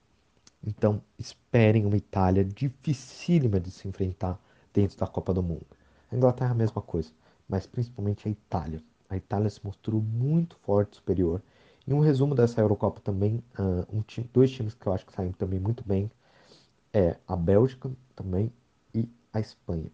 Então, 0.66 1.02
esperem 1.18 1.86
uma 1.86 1.98
Itália 1.98 2.44
dificílima 2.44 3.60
de 3.60 3.72
se 3.72 3.88
enfrentar 3.88 4.40
dentro 4.74 4.98
da 4.98 5.08
Copa 5.08 5.34
do 5.34 5.42
Mundo. 5.42 5.66
A 6.12 6.16
Inglaterra 6.16 6.52
a 6.52 6.56
mesma 6.56 6.82
coisa, 6.82 7.12
mas 7.48 7.66
principalmente 7.66 8.28
a 8.28 8.32
Itália. 8.32 8.84
A 9.10 9.18
Itália 9.18 9.50
se 9.50 9.64
mostrou 9.64 10.02
muito 10.02 10.56
forte, 10.58 10.98
superior. 10.98 11.42
E 11.88 11.94
um 11.94 12.00
resumo 12.00 12.36
dessa 12.36 12.62
Eurocopa 12.62 13.00
também, 13.00 13.44
uh, 13.58 13.98
um 13.98 14.02
time, 14.02 14.30
dois 14.34 14.52
times 14.52 14.74
que 14.74 14.86
eu 14.86 14.94
acho 14.94 15.06
que 15.06 15.14
saem 15.14 15.32
também 15.32 15.60
muito 15.60 15.84
bem 15.84 16.12
é 16.94 17.18
a 17.28 17.36
Bélgica 17.36 17.92
também 18.16 18.52
e 18.94 19.10
a 19.34 19.40
Espanha. 19.40 19.92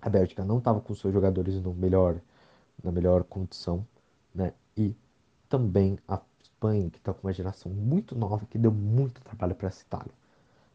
A 0.00 0.08
Bélgica 0.08 0.44
não 0.44 0.58
estava 0.58 0.80
com 0.80 0.94
seus 0.94 1.12
jogadores 1.12 1.60
no 1.60 1.72
melhor, 1.72 2.20
na 2.82 2.92
melhor 2.92 3.24
condição, 3.24 3.86
né? 4.34 4.52
E 4.76 4.94
também 5.48 5.98
a 6.06 6.20
Espanha, 6.64 6.88
que 6.88 6.98
está 6.98 7.12
com 7.12 7.26
uma 7.26 7.32
geração 7.32 7.70
muito 7.70 8.16
nova, 8.16 8.46
que 8.46 8.56
deu 8.56 8.72
muito 8.72 9.20
trabalho 9.20 9.54
para 9.54 9.68
essa 9.68 9.82
Itália. 9.82 10.12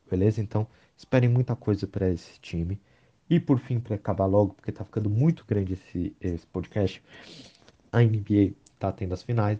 Beleza? 0.10 0.39
Então, 0.39 0.67
esperem 0.95 1.30
muita 1.30 1.56
coisa 1.56 1.88
para 1.88 2.10
esse 2.10 2.39
time. 2.39 2.80
E 3.28 3.39
por 3.39 3.60
fim, 3.60 3.80
para 3.80 3.95
acabar 3.95 4.25
logo, 4.25 4.54
porque 4.54 4.69
está 4.69 4.86
ficando 4.86 5.10
muito 5.10 5.43
grande 5.47 5.73
esse, 5.73 6.15
esse 6.21 6.45
podcast, 6.47 7.04
a 7.91 8.02
NBA 8.02 8.54
está 8.73 8.91
tendo 8.91 9.13
as 9.13 9.23
finais. 9.23 9.60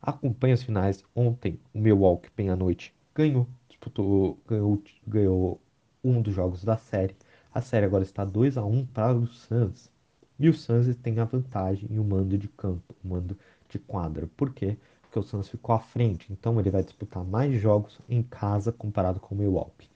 Acompanhe 0.00 0.52
as 0.52 0.62
finais. 0.62 1.02
Ontem, 1.14 1.58
o 1.72 1.78
Milwaukee, 1.78 2.30
bem 2.36 2.50
à 2.50 2.56
noite, 2.56 2.94
ganhou, 3.14 3.46
disputou, 3.68 4.38
ganhou, 4.46 4.82
ganhou 5.06 5.60
um 6.04 6.20
dos 6.20 6.34
jogos 6.34 6.64
da 6.64 6.76
série. 6.76 7.16
A 7.52 7.60
série 7.62 7.86
agora 7.86 8.02
está 8.02 8.24
2 8.24 8.58
a 8.58 8.64
1 8.64 8.86
para 8.86 9.14
o 9.14 9.26
Suns. 9.26 9.90
E 10.38 10.48
o 10.48 10.54
Suns 10.54 10.94
tem 10.96 11.18
a 11.18 11.24
vantagem 11.24 11.88
em 11.90 11.98
um 11.98 12.04
mando 12.04 12.36
de 12.36 12.48
campo, 12.48 12.94
um 13.04 13.08
mando 13.10 13.38
de 13.68 13.78
quadra. 13.78 14.26
Por 14.36 14.52
quê? 14.52 14.76
Porque 15.12 15.18
o 15.18 15.22
Suns 15.22 15.46
ficou 15.46 15.74
à 15.74 15.78
frente, 15.78 16.32
então 16.32 16.58
ele 16.58 16.70
vai 16.70 16.82
disputar 16.82 17.22
mais 17.22 17.60
jogos 17.60 17.98
em 18.08 18.22
casa 18.22 18.72
comparado 18.72 19.20
com 19.20 19.34
o 19.34 19.38
Milwaukee. 19.38 19.90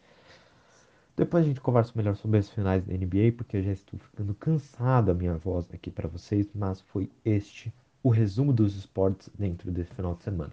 Depois 1.17 1.43
a 1.43 1.49
gente 1.49 1.59
conversa 1.59 1.91
melhor 1.97 2.15
sobre 2.17 2.39
as 2.39 2.51
finais 2.51 2.85
da 2.85 2.93
NBA, 2.93 3.33
porque 3.35 3.57
eu 3.57 3.63
já 3.63 3.73
estou 3.73 3.99
ficando 3.99 4.35
cansado 4.35 5.11
a 5.11 5.15
minha 5.15 5.35
voz 5.35 5.67
aqui 5.73 5.91
para 5.91 6.07
vocês, 6.07 6.47
mas 6.55 6.83
foi 6.83 7.11
este 7.25 7.73
o 8.03 8.11
resumo 8.11 8.53
dos 8.53 8.77
esportes 8.77 9.31
dentro 9.39 9.73
desse 9.73 9.95
final 9.95 10.15
de 10.15 10.23
semana. 10.23 10.53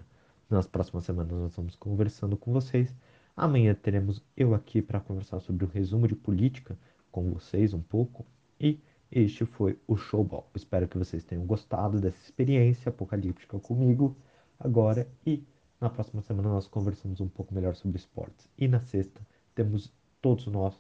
Nas 0.50 0.66
próximas 0.66 1.04
semanas 1.04 1.34
nós 1.34 1.56
vamos 1.58 1.76
conversando 1.76 2.38
com 2.38 2.54
vocês. 2.54 2.96
Amanhã 3.36 3.76
teremos 3.76 4.24
eu 4.38 4.56
aqui 4.56 4.82
para 4.82 5.02
conversar 5.02 5.42
sobre 5.42 5.66
o 5.66 5.68
resumo 5.68 6.08
de 6.08 6.16
política 6.16 6.78
com 7.12 7.30
vocês 7.32 7.74
um 7.74 7.82
pouco. 7.82 8.26
E 8.58 8.80
este 9.12 9.44
foi 9.44 9.78
o 9.86 9.98
Showball. 9.98 10.50
Espero 10.56 10.88
que 10.88 10.98
vocês 10.98 11.22
tenham 11.26 11.46
gostado 11.46 12.00
dessa 12.00 12.24
experiência 12.24 12.90
apocalíptica 12.90 13.60
comigo 13.60 14.16
agora 14.60 15.08
e 15.26 15.44
na 15.80 15.90
próxima 15.90 16.22
semana 16.22 16.50
nós 16.50 16.68
conversamos 16.68 17.20
um 17.20 17.28
pouco 17.28 17.54
melhor 17.54 17.76
sobre 17.76 17.98
esportes. 17.98 18.50
E 18.58 18.68
na 18.68 18.80
sexta 18.80 19.22
temos 19.54 19.92
todos 20.22 20.48
nós 20.48 20.74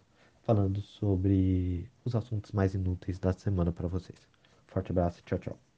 falando 0.43 0.81
sobre 0.81 1.89
os 2.05 2.15
assuntos 2.15 2.51
mais 2.51 2.73
inúteis 2.73 3.19
da 3.19 3.33
semana 3.33 3.71
para 3.71 3.87
vocês. 3.87 4.19
Forte 4.67 4.91
abraço, 4.91 5.21
tchau, 5.25 5.39
tchau. 5.39 5.72